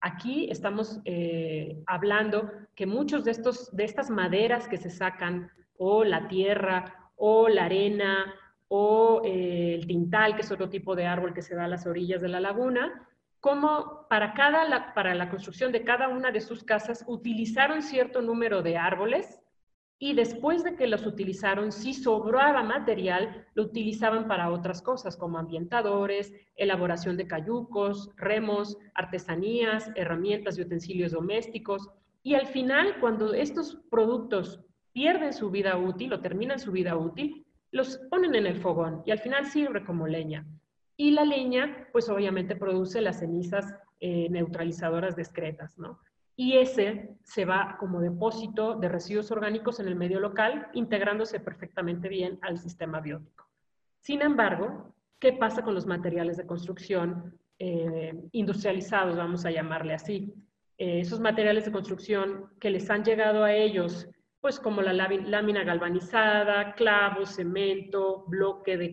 Aquí 0.01 0.49
estamos 0.49 1.01
eh, 1.05 1.83
hablando 1.89 2.53
que 2.77 2.87
muchos 2.87 3.25
de, 3.25 3.33
estos, 3.33 3.75
de 3.75 3.83
estas 3.83 4.09
maderas 4.09 4.69
que 4.69 4.77
se 4.77 4.91
sacan, 4.91 5.51
o 5.77 6.05
la 6.05 6.29
tierra, 6.29 7.11
o 7.17 7.49
la 7.49 7.65
arena, 7.65 8.33
o 8.69 9.23
eh, 9.25 9.75
el 9.75 9.89
tintal, 9.89 10.37
que 10.37 10.43
es 10.43 10.53
otro 10.53 10.69
tipo 10.69 10.95
de 10.95 11.05
árbol 11.05 11.35
que 11.35 11.43
se 11.43 11.57
da 11.57 11.65
a 11.65 11.69
las 11.69 11.85
orillas 11.85 12.23
de 12.23 12.29
la 12.29 12.39
laguna, 12.39 13.09
como 13.41 14.07
para, 14.09 14.35
cada, 14.35 14.95
para 14.95 15.17
la 15.17 15.29
construcción 15.29 15.73
de 15.73 15.83
cada 15.83 16.07
una 16.07 16.31
de 16.31 16.43
sus 16.43 16.63
casas 16.63 17.05
utilizaron 17.09 17.83
cierto 17.83 18.23
número 18.23 18.63
de 18.63 18.77
árboles 18.77 19.41
y 20.01 20.15
después 20.15 20.63
de 20.63 20.77
que 20.77 20.87
los 20.87 21.05
utilizaron, 21.07 21.73
si 21.73 21.93
sobraba 21.93 22.63
material, 22.63 23.47
lo 23.55 23.65
utilizaban 23.65 24.29
para 24.29 24.51
otras 24.51 24.81
cosas 24.81 25.17
como 25.17 25.39
ambientadores, 25.39 26.33
elaboración 26.55 27.17
de 27.17 27.27
cayucos, 27.27 28.11
remos, 28.17 28.79
artesanías, 28.95 29.91
herramientas 29.97 30.57
y 30.57 30.63
utensilios 30.63 31.13
domésticos. 31.13 31.89
Y 32.23 32.35
al 32.35 32.47
final, 32.47 33.01
cuando 33.01 33.35
estos 33.35 33.77
productos 33.91 34.61
pierden 34.93 35.33
su 35.33 35.51
vida 35.51 35.77
útil 35.77 36.13
o 36.13 36.21
terminan 36.21 36.61
su 36.61 36.71
vida 36.71 36.97
útil, 36.97 37.45
los 37.73 37.99
ponen 38.09 38.37
en 38.37 38.47
el 38.47 38.57
fogón 38.57 39.03
y 39.05 39.11
al 39.11 39.19
final 39.19 39.47
sirve 39.47 39.85
como 39.85 40.07
leña. 40.07 40.47
Y 40.97 41.11
la 41.11 41.25
leña, 41.25 41.89
pues 41.93 42.09
obviamente 42.09 42.55
produce 42.55 43.01
las 43.01 43.19
cenizas 43.19 43.75
eh, 43.99 44.29
neutralizadoras 44.31 45.17
discretas, 45.17 45.77
¿no? 45.77 45.99
Y 46.39 46.57
ese 46.57 47.17
se 47.25 47.45
va 47.45 47.77
como 47.81 48.01
depósito 48.01 48.77
de 48.77 48.89
residuos 48.89 49.33
orgánicos 49.33 49.81
en 49.81 49.89
el 49.89 49.97
medio 49.97 50.21
local, 50.21 50.69
integrándose 50.73 51.41
perfectamente 51.41 52.09
bien 52.09 52.39
al 52.43 52.59
sistema 52.59 53.01
biótico. 53.01 53.49
Sin 53.99 54.23
embargo, 54.23 54.95
¿qué 55.19 55.33
pasa 55.33 55.63
con 55.63 55.75
los 55.75 55.85
materiales 55.85 56.37
de 56.37 56.47
construcción 56.47 57.37
eh, 57.59 58.15
industrializados, 58.31 59.17
vamos 59.17 59.45
a 59.45 59.51
llamarle 59.51 59.95
así? 59.95 60.33
Eh, 60.79 61.01
esos 61.01 61.19
materiales 61.19 61.65
de 61.65 61.73
construcción 61.73 62.51
que 62.61 62.71
les 62.71 62.89
han 62.89 63.03
llegado 63.03 63.43
a 63.43 63.53
ellos, 63.53 64.09
pues 64.41 64.61
como 64.61 64.81
la 64.81 64.93
lámina 64.93 65.65
galvanizada, 65.65 66.77
clavos, 66.77 67.35
cemento, 67.35 68.27
bloque 68.29 68.77
de, 68.77 68.93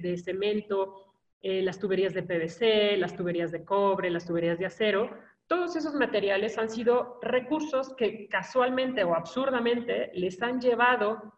de 0.00 0.16
cemento, 0.16 0.94
eh, 1.42 1.60
las 1.60 1.80
tuberías 1.80 2.14
de 2.14 2.22
PVC, 2.22 2.96
las 2.98 3.16
tuberías 3.16 3.50
de 3.50 3.64
cobre, 3.64 4.10
las 4.10 4.26
tuberías 4.26 4.60
de 4.60 4.66
acero, 4.66 5.10
todos 5.46 5.76
esos 5.76 5.94
materiales 5.94 6.58
han 6.58 6.70
sido 6.70 7.18
recursos 7.22 7.94
que 7.96 8.28
casualmente 8.28 9.04
o 9.04 9.14
absurdamente 9.14 10.10
les 10.14 10.40
han 10.42 10.60
llevado 10.60 11.34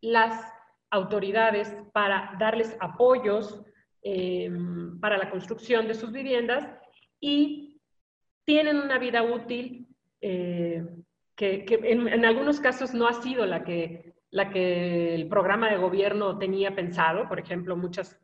las 0.00 0.52
autoridades 0.90 1.74
para 1.92 2.36
darles 2.38 2.76
apoyos 2.80 3.62
em, 4.02 5.00
para 5.00 5.16
la 5.16 5.30
construcción 5.30 5.88
de 5.88 5.94
sus 5.94 6.12
viviendas 6.12 6.68
y 7.20 7.80
tienen 8.44 8.76
una 8.76 8.98
vida 8.98 9.22
útil 9.22 9.88
eh, 10.20 10.84
que, 11.34 11.64
en, 11.68 12.24
algunos 12.24 12.60
casos 12.60 12.94
no 12.94 13.08
ha 13.08 13.14
sido 13.14 13.46
la 13.46 13.64
que, 13.64 14.14
la 14.30 14.50
que 14.50 15.14
el 15.14 15.28
programa 15.28 15.70
de 15.70 15.78
gobierno 15.78 16.38
tenía 16.38 16.74
pensado, 16.74 17.28
por 17.28 17.40
ejemplo, 17.40 17.76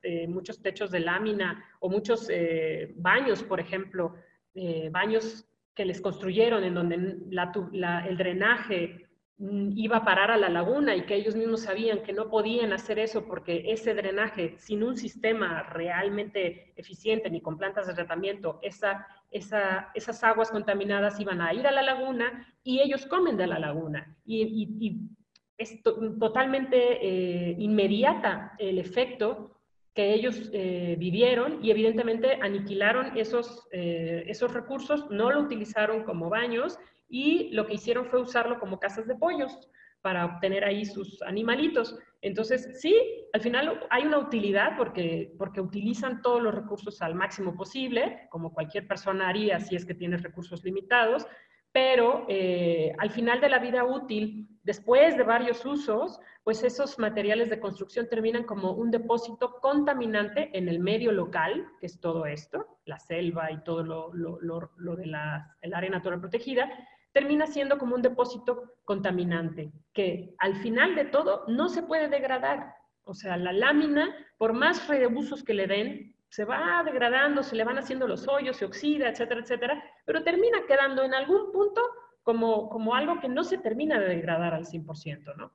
eh, 0.03 0.29
muchos 0.29 0.63
techos 0.63 0.91
de 0.91 1.01
lámina 1.01 1.65
o 1.81 1.89
muchos 1.89 2.29
eh, 2.31 2.93
baños, 2.97 3.43
por 3.43 3.59
ejemplo, 3.59 4.15
eh, 4.55 4.89
baños 4.91 5.47
que 5.75 5.85
les 5.85 6.01
construyeron 6.01 6.65
en 6.65 6.75
donde 6.75 6.95
el 6.97 8.17
drenaje 8.17 9.09
mm, 9.39 9.71
iba 9.77 9.99
a 9.99 10.05
parar 10.05 10.31
a 10.31 10.37
la 10.37 10.49
laguna 10.49 10.97
y 10.97 11.07
que 11.07 11.15
ellos 11.15 11.37
mismos 11.37 11.63
sabían 11.63 12.03
que 12.03 12.13
no 12.13 12.29
podían 12.29 12.73
hacer 12.73 12.99
eso 12.99 13.27
porque 13.27 13.65
ese 13.67 13.95
drenaje, 13.95 14.57
sin 14.59 14.83
un 14.83 14.97
sistema 14.97 15.63
realmente 15.63 16.73
eficiente 16.77 17.31
ni 17.31 17.41
con 17.41 17.57
plantas 17.57 17.87
de 17.87 17.95
tratamiento, 17.95 18.59
esa, 18.63 19.07
esas 19.31 20.25
aguas 20.25 20.51
contaminadas 20.51 21.21
iban 21.21 21.41
a 21.41 21.55
ir 21.55 21.67
a 21.67 21.73
la 21.73 21.83
laguna 21.83 22.47
y 22.65 22.81
ellos 22.81 23.07
comen 23.07 23.37
de 23.37 23.47
la 23.47 23.59
laguna. 23.59 24.17
Y, 24.25 25.09
es 25.57 25.83
totalmente 25.83 27.07
eh, 27.07 27.55
inmediata 27.59 28.55
el 28.59 28.79
efecto 28.79 29.60
ellos 30.01 30.51
eh, 30.53 30.97
vivieron 30.99 31.65
y 31.65 31.71
evidentemente 31.71 32.39
aniquilaron 32.41 33.17
esos, 33.17 33.69
eh, 33.73 34.25
esos 34.27 34.53
recursos, 34.53 35.11
no 35.11 35.31
lo 35.31 35.41
utilizaron 35.41 36.05
como 36.05 36.29
baños 36.29 36.79
y 37.09 37.51
lo 37.53 37.67
que 37.67 37.75
hicieron 37.75 38.07
fue 38.07 38.21
usarlo 38.21 38.59
como 38.59 38.79
casas 38.79 39.07
de 39.07 39.17
pollos 39.17 39.69
para 40.01 40.25
obtener 40.25 40.65
ahí 40.65 40.85
sus 40.85 41.21
animalitos. 41.23 41.99
Entonces, 42.23 42.81
sí, 42.81 42.97
al 43.33 43.41
final 43.41 43.87
hay 43.91 44.07
una 44.07 44.19
utilidad 44.19 44.77
porque, 44.77 45.35
porque 45.39 45.61
utilizan 45.61 46.23
todos 46.23 46.43
los 46.43 46.55
recursos 46.55 47.03
al 47.03 47.15
máximo 47.15 47.55
posible, 47.55 48.29
como 48.31 48.53
cualquier 48.53 48.87
persona 48.87 49.29
haría 49.29 49.61
si 49.61 49.77
es 49.77 49.85
que 49.85 49.95
tiene 49.95 50.17
recursos 50.17 50.65
limitados, 50.65 51.27
pero 51.73 52.27
eh, 52.29 52.93
al 52.99 53.11
final 53.11 53.41
de 53.41 53.49
la 53.49 53.59
vida 53.59 53.85
útil, 53.85 54.49
después 54.63 55.17
de 55.17 55.23
varios 55.23 55.65
usos, 55.65 56.21
pues 56.43 56.63
esos 56.65 56.99
materiales 56.99 57.51
de 57.51 57.61
construcción 57.61 58.09
terminan 58.09 58.45
como 58.45 58.73
un 58.73 58.91
depósito 58.91 59.61
contaminante 59.61 60.51
en 60.57 60.69
el 60.69 60.81
medio 60.81 61.13
local, 61.13 61.67
que 61.79 61.87
es 61.87 62.01
todo 62.01 62.27
esto, 62.27 62.79
la 62.87 62.99
selva 62.99 63.53
y 63.53 63.63
todo 63.63 63.85
lo, 63.85 64.97
de 64.97 65.07
la, 65.07 65.57
área 65.73 65.91
natural 65.91 66.21
protegida, 66.21 66.69
termina 67.13 67.47
siendo 67.47 67.79
como 67.79 67.95
un 67.95 68.03
depósito 68.03 68.75
contaminante, 68.85 69.73
que 69.93 70.35
al 70.39 70.57
final 70.57 70.95
de 70.95 71.05
todo 71.07 71.45
no 71.49 71.69
se 71.69 71.83
puede 71.83 72.09
degradar. 72.09 72.75
O 73.05 73.15
sea, 73.15 73.37
la 73.37 73.53
lámina, 73.53 74.15
por 74.39 74.53
más 74.53 74.89
reusos 74.89 75.43
que 75.43 75.55
le 75.55 75.67
den, 75.67 76.17
se 76.31 76.45
va 76.45 76.83
degradando, 76.85 77.43
se 77.43 77.57
le 77.57 77.64
van 77.64 77.79
haciendo 77.79 78.07
los 78.07 78.27
hoyos, 78.29 78.57
se 78.57 78.64
oxida, 78.64 79.09
etcétera, 79.09 79.40
etcétera, 79.40 79.85
pero 80.07 80.23
termina 80.23 80.64
quedando 80.66 81.03
en 81.03 81.12
algún 81.12 81.51
punto 81.53 81.83
como, 82.23 82.69
como 82.69 82.95
algo 82.95 83.21
que 83.21 83.29
no 83.29 83.43
se 83.43 83.59
termina 83.59 83.99
de 83.99 84.09
degradar 84.09 84.55
al 84.55 84.64
100%, 84.64 85.37
¿no? 85.37 85.53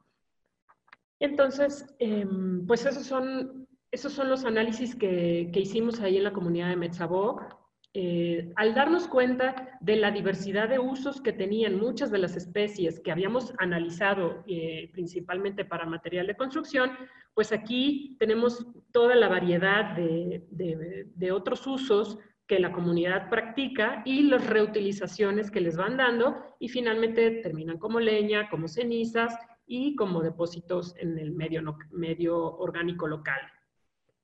Entonces, 1.20 1.96
em, 2.00 2.68
pues 2.68 2.86
esos 2.86 3.06
son, 3.06 3.66
esos 3.90 4.12
son 4.12 4.30
los 4.30 4.44
análisis 4.44 4.96
que, 4.96 5.50
que 5.54 5.62
hicimos 5.62 6.02
ahí 6.02 6.18
en 6.18 6.26
la 6.26 6.34
comunidad 6.34 6.68
de 6.70 6.76
Metzabok. 6.76 7.56
Eh, 7.94 8.52
al 8.58 8.76
darnos 8.76 9.08
cuenta 9.08 9.78
de 9.80 9.96
la 9.96 10.12
diversidad 10.12 10.68
de 10.68 10.80
usos 10.80 11.22
que 11.22 11.32
tenían 11.32 11.80
muchas 11.80 12.12
de 12.12 12.18
las 12.18 12.36
especies 12.36 13.00
que 13.00 13.14
habíamos 13.14 13.54
analizado 13.58 14.44
eh, 14.48 14.90
principalmente 14.92 15.64
para 15.64 15.86
material 15.86 16.28
de 16.28 16.36
construcción, 16.36 16.92
pues 17.36 17.52
aquí 17.52 18.16
tenemos 18.18 18.66
toda 18.92 19.14
la 19.14 19.28
variedad 19.28 19.96
de, 19.96 21.32
otros 21.32 21.68
usos 21.68 22.18
que 22.48 22.60
la 22.60 22.72
comunidad 22.72 23.30
practica 23.30 24.02
y 24.06 24.24
las 24.24 24.48
reutilizaciones 24.48 25.52
que 25.52 25.62
les 25.62 25.76
van 25.76 25.98
dando 25.98 26.38
y 26.60 26.70
finalmente 26.70 27.30
terminan 27.44 27.78
como 27.78 28.00
leña, 28.00 28.50
como 28.50 28.68
cenizas 28.68 29.38
y 29.68 29.96
como 29.96 30.22
depósitos 30.22 30.96
en 30.98 31.20
el 31.20 31.32
medio, 31.32 31.62
medio 31.92 32.56
orgánico 32.58 33.08
local 33.08 33.42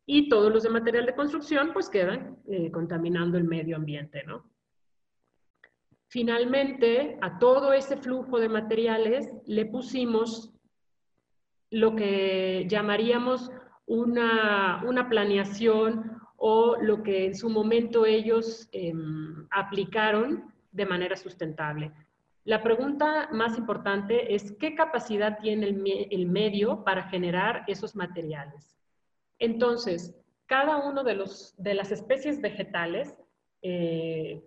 y 0.05 0.29
todos 0.29 0.51
los 0.51 0.63
de 0.63 0.69
material 0.69 1.05
de 1.05 1.15
construcción 1.15 1.71
pues 1.73 1.89
quedan 1.89 2.37
eh, 2.47 2.71
contaminando 2.71 3.37
el 3.37 3.43
medio 3.43 3.75
ambiente, 3.75 4.23
¿no? 4.23 4.49
Finalmente, 6.07 7.17
a 7.21 7.39
todo 7.39 7.71
ese 7.71 7.95
flujo 7.95 8.37
de 8.39 8.49
materiales 8.49 9.31
le 9.45 9.65
pusimos 9.65 10.53
lo 11.71 11.95
que 11.95 12.67
llamaríamos 12.69 13.49
una, 13.87 14.83
una 14.85 15.09
planeación 15.09 16.21
o 16.37 16.75
lo 16.79 17.01
que 17.01 17.25
en 17.25 17.35
su 17.35 17.49
momento 17.49 18.05
ellos 18.05 18.69
em, 18.71 19.47
aplicaron 19.49 20.53
de 20.71 20.85
manera 20.85 21.15
sustentable. 21.15 21.91
La 22.43 22.61
pregunta 22.63 23.29
más 23.31 23.57
importante 23.57 24.33
es 24.33 24.51
qué 24.59 24.75
capacidad 24.75 25.39
tiene 25.39 25.69
el, 25.69 26.07
el 26.09 26.27
medio 26.27 26.83
para 26.83 27.03
generar 27.09 27.63
esos 27.67 27.95
materiales. 27.95 28.75
Entonces, 29.39 30.15
cada 30.47 30.77
uno 30.77 31.03
de, 31.03 31.23
de 31.57 31.73
las 31.73 31.91
especies 31.91 32.41
vegetales, 32.41 33.15
eh, 33.61 34.41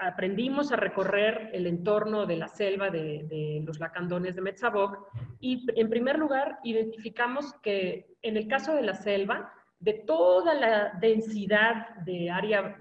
aprendimos 0.00 0.72
a 0.72 0.76
recorrer 0.76 1.50
el 1.52 1.66
entorno 1.66 2.26
de 2.26 2.36
la 2.36 2.48
selva 2.48 2.90
de, 2.90 3.62
los 3.64 3.78
lacandones 3.78 4.34
de 4.34 4.42
Metzabok 4.42 5.08
y 5.40 5.66
en 5.78 5.90
primer 5.90 6.18
lugar 6.18 6.58
identificamos 6.64 7.54
que 7.62 8.16
en 8.22 8.36
el 8.36 8.48
caso 8.48 8.74
de 8.74 8.82
la 8.82 8.94
selva, 8.94 9.52
de 9.78 10.04
toda 10.06 10.54
la 10.54 10.92
densidad 11.00 11.96
de 12.04 12.30
área 12.30 12.78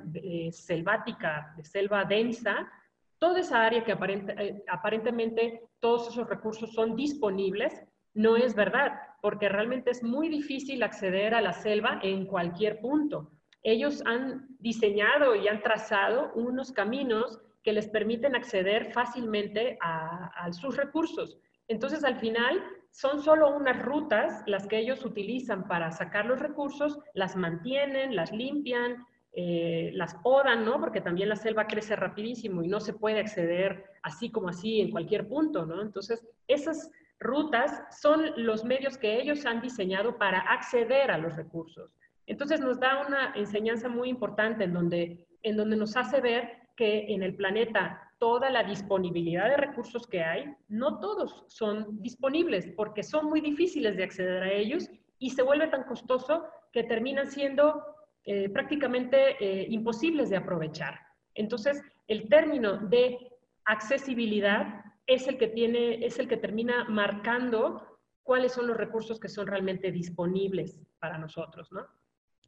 selvática, 0.52 1.54
de 1.58 1.64
selva 1.64 2.06
densa, 2.06 2.72
toda 3.18 3.40
esa 3.40 3.66
área 3.66 3.84
que 3.84 3.92
eh, 3.92 4.64
aparentemente 4.68 5.62
todos 5.80 6.10
esos 6.10 6.30
recursos 6.30 6.74
son 6.74 6.96
disponibles, 6.96 7.84
no 8.14 8.38
es 8.38 8.56
verdad 8.56 8.94
porque 9.24 9.48
realmente 9.48 9.92
es 9.92 10.04
muy 10.04 10.28
difícil 10.28 10.84
acceder 10.84 11.34
a 11.34 11.40
la 11.40 11.54
selva 11.54 12.00
en 12.04 12.26
cualquier 12.26 12.82
punto. 12.82 13.32
Ellos 13.64 14.04
han 14.06 14.48
diseñado 14.60 15.36
y 15.36 15.48
han 15.48 15.62
trazado 15.62 16.32
unos 16.36 16.72
caminos 16.72 17.40
que 17.64 17.72
les 17.72 17.88
permiten 17.88 18.36
acceder 18.36 18.92
fácilmente 18.92 19.78
a, 19.82 20.52
sus 20.52 20.76
recursos. 20.76 21.38
Entonces, 21.70 22.04
al 22.04 22.18
final, 22.18 22.62
son 22.92 23.24
solo 23.24 23.56
unas 23.56 23.82
rutas 23.82 24.44
las 24.46 24.68
que 24.68 24.78
ellos 24.78 25.06
utilizan 25.06 25.68
para 25.68 25.92
sacar 25.92 26.26
los 26.26 26.40
recursos, 26.40 27.00
las 27.14 27.38
mantienen, 27.38 28.16
las 28.16 28.34
limpian, 28.34 29.06
eh, 29.32 29.92
las 29.94 30.14
podan, 30.16 30.66
¿no? 30.66 30.80
Porque 30.80 31.02
también 31.02 31.30
la 31.30 31.38
selva 31.38 31.66
crece 31.66 31.96
rapidísimo 31.96 32.62
y 32.62 32.68
no 32.68 32.82
se 32.82 32.94
puede 32.94 33.20
acceder 33.20 33.86
así 34.04 34.30
como 34.30 34.50
así 34.50 34.82
en 34.82 34.92
cualquier 34.92 35.28
punto, 35.28 35.66
¿no? 35.66 35.82
Entonces, 35.82 36.24
esas 36.48 36.92
rutas 37.20 37.84
son 38.00 38.32
los 38.36 38.66
medios 38.66 38.98
que 38.98 39.20
ellos 39.20 39.46
han 39.46 39.62
diseñado 39.62 40.18
para 40.18 40.40
acceder 40.40 41.10
a 41.10 41.18
los 41.18 41.36
recursos. 41.36 41.90
Entonces 42.26 42.60
nos 42.60 42.80
da 42.80 43.06
una 43.06 43.34
enseñanza 43.36 43.90
muy 43.90 44.10
importante 44.10 44.64
en 44.64 44.74
donde, 44.74 45.28
en 45.42 45.58
donde 45.58 45.76
nos 45.76 45.96
hace 45.98 46.22
ver 46.22 46.64
que 46.76 47.14
en 47.14 47.24
el 47.24 47.36
planeta 47.36 48.12
toda 48.18 48.50
la 48.50 48.64
disponibilidad 48.64 49.50
de 49.50 49.58
recursos 49.58 50.08
que 50.08 50.24
hay, 50.24 50.46
no 50.70 51.00
todos 51.00 51.44
son 51.48 52.02
disponibles 52.02 52.68
porque 52.76 53.04
son 53.04 53.26
muy 53.26 53.42
difíciles 53.42 53.98
de 53.98 54.04
acceder 54.04 54.44
a 54.44 54.52
ellos 54.52 54.90
y 55.20 55.32
se 55.32 55.44
vuelve 55.44 55.68
tan 55.68 55.84
costoso 55.84 56.46
que 56.72 56.84
terminan 56.84 57.28
siendo 57.28 57.84
eh, 58.26 58.50
prácticamente 58.50 59.36
eh, 59.40 59.68
imposibles 59.70 60.30
de 60.30 60.38
aprovechar. 60.38 61.00
Entonces, 61.36 61.82
el 62.08 62.30
término 62.30 62.78
de 62.78 63.18
accesibilidad 63.66 64.84
es 65.06 65.28
el 65.28 65.38
que 65.38 65.48
tiene, 65.48 66.06
es 66.06 66.20
el 66.20 66.28
que 66.28 66.38
termina 66.38 66.86
marcando 66.86 68.00
cuáles 68.24 68.54
son 68.54 68.68
los 68.68 68.78
recursos 68.78 69.20
que 69.20 69.28
son 69.28 69.48
realmente 69.48 69.92
disponibles 69.92 70.80
para 71.00 71.18
nosotros, 71.18 71.72
¿no? 71.72 71.86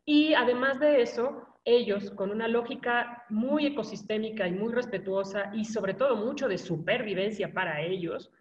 Y 0.05 0.33
además 0.35 0.79
de 0.79 1.01
eso, 1.01 1.47
ellos, 1.65 2.11
con 2.11 2.29
una 2.29 2.47
lógica 2.47 3.25
muy 3.29 3.65
ecosistémica 3.65 4.47
y 4.47 4.51
muy 4.51 4.71
respetuosa 4.71 5.51
y 5.53 5.65
sobre 5.65 5.95
todo 5.95 6.15
mucho 6.15 6.47
de 6.47 6.59
supervivencia 6.59 7.51
para 7.51 7.81
ellos, 7.81 8.31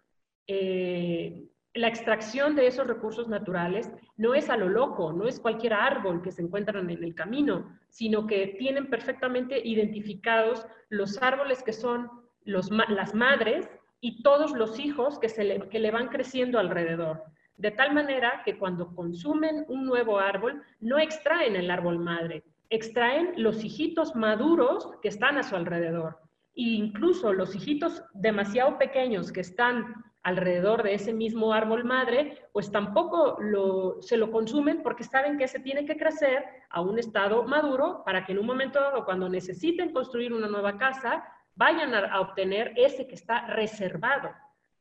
eh, 0.47 1.47
la 1.73 1.87
extracción 1.89 2.55
de 2.55 2.67
esos 2.67 2.87
recursos 2.87 3.27
naturales 3.27 3.91
no 4.15 4.33
es 4.33 4.49
a 4.49 4.55
lo 4.55 4.69
loco, 4.69 5.11
no 5.11 5.27
es 5.27 5.39
cualquier 5.39 5.73
árbol 5.73 6.21
que 6.21 6.31
se 6.31 6.41
encuentran 6.41 6.89
en 6.89 7.03
el 7.03 7.13
camino, 7.15 7.77
sino 7.89 8.27
que 8.27 8.55
tienen 8.59 8.89
perfectamente 8.89 9.59
identificados 9.67 10.65
los 10.89 11.21
árboles 11.21 11.63
que 11.63 11.73
son 11.73 12.09
las 12.45 13.13
madres 13.13 13.69
y 13.99 14.21
todos 14.21 14.53
los 14.53 14.79
hijos 14.79 15.19
que, 15.19 15.27
se 15.27 15.67
que 15.69 15.79
le 15.79 15.91
van 15.91 16.07
creciendo 16.07 16.59
alrededor. 16.59 17.23
De 17.57 17.71
tal 17.71 17.93
manera 17.93 18.41
que 18.43 18.57
cuando 18.57 18.93
consumen 18.93 19.65
un 19.67 19.85
nuevo 19.85 20.19
árbol, 20.19 20.61
no 20.79 20.99
extraen 20.99 21.55
el 21.55 21.71
árbol 21.71 21.99
madre, 21.99 22.43
extraen 22.69 23.33
los 23.37 23.63
hijitos 23.63 24.15
maduros 24.15 24.89
que 25.01 25.07
están 25.07 25.37
a 25.37 25.43
su 25.43 25.55
alrededor. 25.55 26.19
E 26.55 26.63
incluso 26.63 27.33
los 27.33 27.55
hijitos 27.55 28.03
demasiado 28.13 28.77
pequeños 28.77 29.31
que 29.31 29.41
están 29.41 30.03
alrededor 30.23 30.81
de 30.81 30.95
ese 30.95 31.13
mismo 31.13 31.53
árbol 31.53 31.83
madre, 31.83 32.47
pues 32.51 32.71
tampoco 32.71 33.37
lo, 33.39 34.01
se 34.01 34.17
lo 34.17 34.31
consumen 34.31 34.81
porque 34.81 35.03
saben 35.03 35.37
que 35.37 35.47
se 35.47 35.59
tiene 35.59 35.85
que 35.85 35.97
crecer 35.97 36.43
a 36.69 36.81
un 36.81 36.97
estado 36.97 37.43
maduro 37.43 38.01
para 38.03 38.25
que 38.25 38.31
en 38.31 38.39
un 38.39 38.47
momento 38.47 38.79
dado, 38.79 39.05
cuando 39.05 39.29
necesiten 39.29 39.93
construir 39.93 40.33
una 40.33 40.47
nueva 40.47 40.79
casa, 40.79 41.23
vayan 41.53 41.93
a, 41.93 42.19
obtener 42.19 42.73
ese 42.75 43.07
que 43.07 43.15
está 43.15 43.47
reservado. 43.47 44.31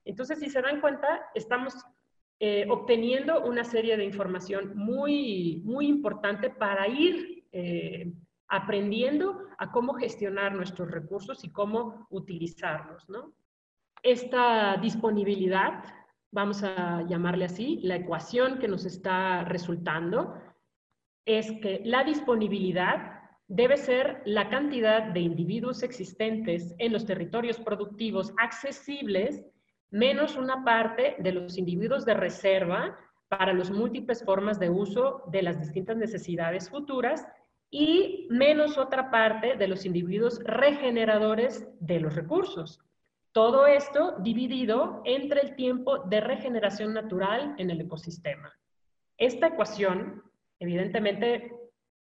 Entonces, 0.07 0.39
si 0.39 0.49
se 0.49 0.63
dan 0.63 0.81
cuenta, 0.81 1.31
estamos 1.35 1.75
eh, 2.47 2.67
obteniendo 2.69 3.43
una 3.43 3.65
serie 3.65 3.97
de 3.97 4.05
información 4.05 4.77
muy, 4.77 5.63
muy 5.65 5.87
importante 5.87 6.51
para 6.51 6.87
ir 6.87 7.47
eh, 7.53 8.13
aprendiendo 8.49 9.47
a 9.57 9.73
cómo 9.73 9.95
gestionar 9.95 10.55
nuestros 10.55 10.91
recursos 10.91 11.43
y 11.43 11.51
cómo 11.51 12.07
utilizarlos. 12.11 13.09
¿no? 13.09 13.33
Esta 14.03 14.77
disponibilidad, 14.77 15.85
vamos 16.33 16.63
a 16.63 17.01
llamarle 17.09 17.47
así, 17.47 17.81
la 17.83 17.97
ecuación 17.97 18.59
que 18.59 18.69
nos 18.69 18.85
está 18.85 19.45
resultando, 19.45 20.35
es 21.25 21.51
que 21.63 21.81
la 21.87 22.05
disponibilidad 22.05 23.23
debe 23.49 23.79
ser 23.79 24.21
la 24.27 24.51
cantidad 24.51 25.03
de 25.03 25.21
individuos 25.21 25.83
existentes 25.83 26.75
en 26.77 26.93
los 26.93 27.07
territorios 27.07 27.59
productivos 27.59 28.35
accesibles 28.37 29.43
menos 29.95 30.37
una 30.37 30.65
parte 30.65 31.15
de 31.21 31.31
los 31.31 31.57
individuos 31.57 32.05
de 32.05 32.15
reserva 32.15 32.99
para 33.29 33.53
las 33.53 33.71
múltiples 33.71 34.25
formas 34.25 34.59
de 34.59 34.69
uso 34.69 35.23
de 35.29 35.41
las 35.43 35.61
distintas 35.61 35.97
necesidades 35.97 36.69
futuras 36.69 37.25
y 37.71 38.27
menos 38.29 38.77
otra 38.77 39.09
parte 39.13 39.55
de 39.55 39.69
los 39.69 39.87
individuos 39.87 40.41
regeneradores 40.43 41.69
de 41.79 42.01
los 42.01 42.17
recursos. 42.17 42.81
Todo 43.31 43.69
esto 43.69 44.17
dividido 44.19 45.01
entre 45.05 45.43
el 45.43 45.55
tiempo 45.55 46.01
de 46.01 46.21
regeneración 46.21 46.93
natural 46.93 47.55
en 47.59 47.71
el 47.71 47.81
ecosistema. 47.81 48.53
Esta 49.17 49.47
ecuación, 49.47 50.25
evidentemente, 50.59 51.53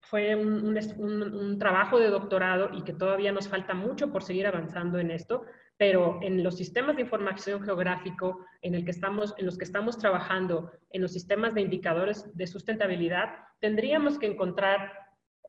fue 0.09 0.35
un, 0.35 1.57
trabajo 1.59 1.99
de 1.99 2.09
doctorado 2.09 2.69
y 2.73 2.83
que 2.83 2.93
todavía 2.93 3.31
nos 3.31 3.47
falta 3.47 3.73
mucho 3.73 4.11
por 4.11 4.23
seguir 4.23 4.47
avanzando 4.47 4.99
en 4.99 5.11
esto, 5.11 5.43
pero 5.77 6.19
en 6.21 6.43
los 6.43 6.55
sistemas 6.57 6.95
de 6.95 7.03
información 7.03 7.61
geográfico 7.61 8.45
en, 8.61 8.75
el 8.75 8.85
que 8.85 8.91
estamos, 8.91 9.33
en 9.37 9.45
los 9.45 9.57
que 9.57 9.65
estamos 9.65 9.97
trabajando, 9.97 10.71
en 10.91 11.01
los 11.01 11.11
sistemas 11.11 11.53
de 11.53 11.61
indicadores 11.61 12.35
de 12.35 12.47
sustentabilidad, 12.47 13.29
tendríamos 13.59 14.19
que 14.19 14.27
encontrar 14.27 15.05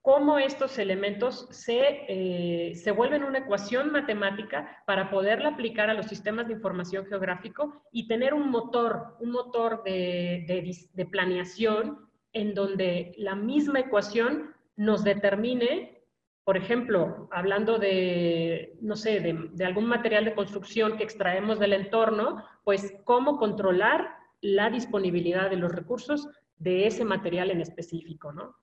cómo 0.07 0.38
estos 0.38 0.78
elementos 0.78 1.48
se, 1.50 2.07
eh, 2.09 2.76
se 2.76 2.92
vuelven 2.92 3.24
una 3.24 3.40
ecuación 3.40 3.90
matemática 3.90 4.84
para 4.86 5.11
poderla 5.11 5.48
aplicar 5.48 5.90
a 5.90 5.94
los 5.94 6.07
sistemas 6.07 6.46
de 6.46 6.52
información 6.52 7.07
geográfico 7.07 7.82
y 7.90 8.07
tener 8.07 8.32
un 8.32 8.48
motor, 8.48 9.16
un 9.18 9.32
motor 9.32 9.82
de, 9.82 10.86
de, 10.94 11.07
planeación 11.07 12.05
en 12.37 12.55
donde 12.55 13.14
la 13.16 13.34
misma 13.34 13.80
ecuación 13.80 14.55
nos 14.76 15.03
determine, 15.03 16.03
por 16.45 16.59
ejemplo, 16.59 17.28
hablando 17.32 17.78
de, 17.78 18.76
no 18.82 18.95
sé, 18.95 19.20
de, 19.20 19.49
de 19.53 19.64
algún 19.64 19.87
material 19.87 20.26
de 20.26 20.34
construcción 20.34 20.99
que 20.99 21.05
extraemos 21.05 21.59
del 21.59 21.72
entorno, 21.72 22.45
pues 22.62 22.93
cómo 23.05 23.39
controlar 23.39 24.16
la 24.43 24.68
disponibilidad 24.68 25.49
de 25.49 25.57
los 25.57 25.72
recursos 25.72 26.28
de 26.59 26.87
ese 26.87 27.07
material 27.07 27.51
en 27.51 27.62
específico, 27.62 28.32
¿no? 28.32 28.55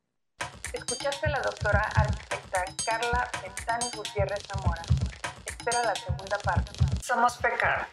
Escuchaste 0.71 1.25
a 1.27 1.31
la 1.31 1.41
doctora 1.41 1.81
arquitecta 1.95 2.63
Carla 2.85 3.27
Ventanes 3.41 3.91
Gutiérrez 3.95 4.43
Zamora. 4.47 4.83
Espera 5.47 5.83
la 5.83 5.95
segunda 5.95 6.37
parte. 6.43 6.71
Somos 7.01 7.37
PECAR. 7.37 7.87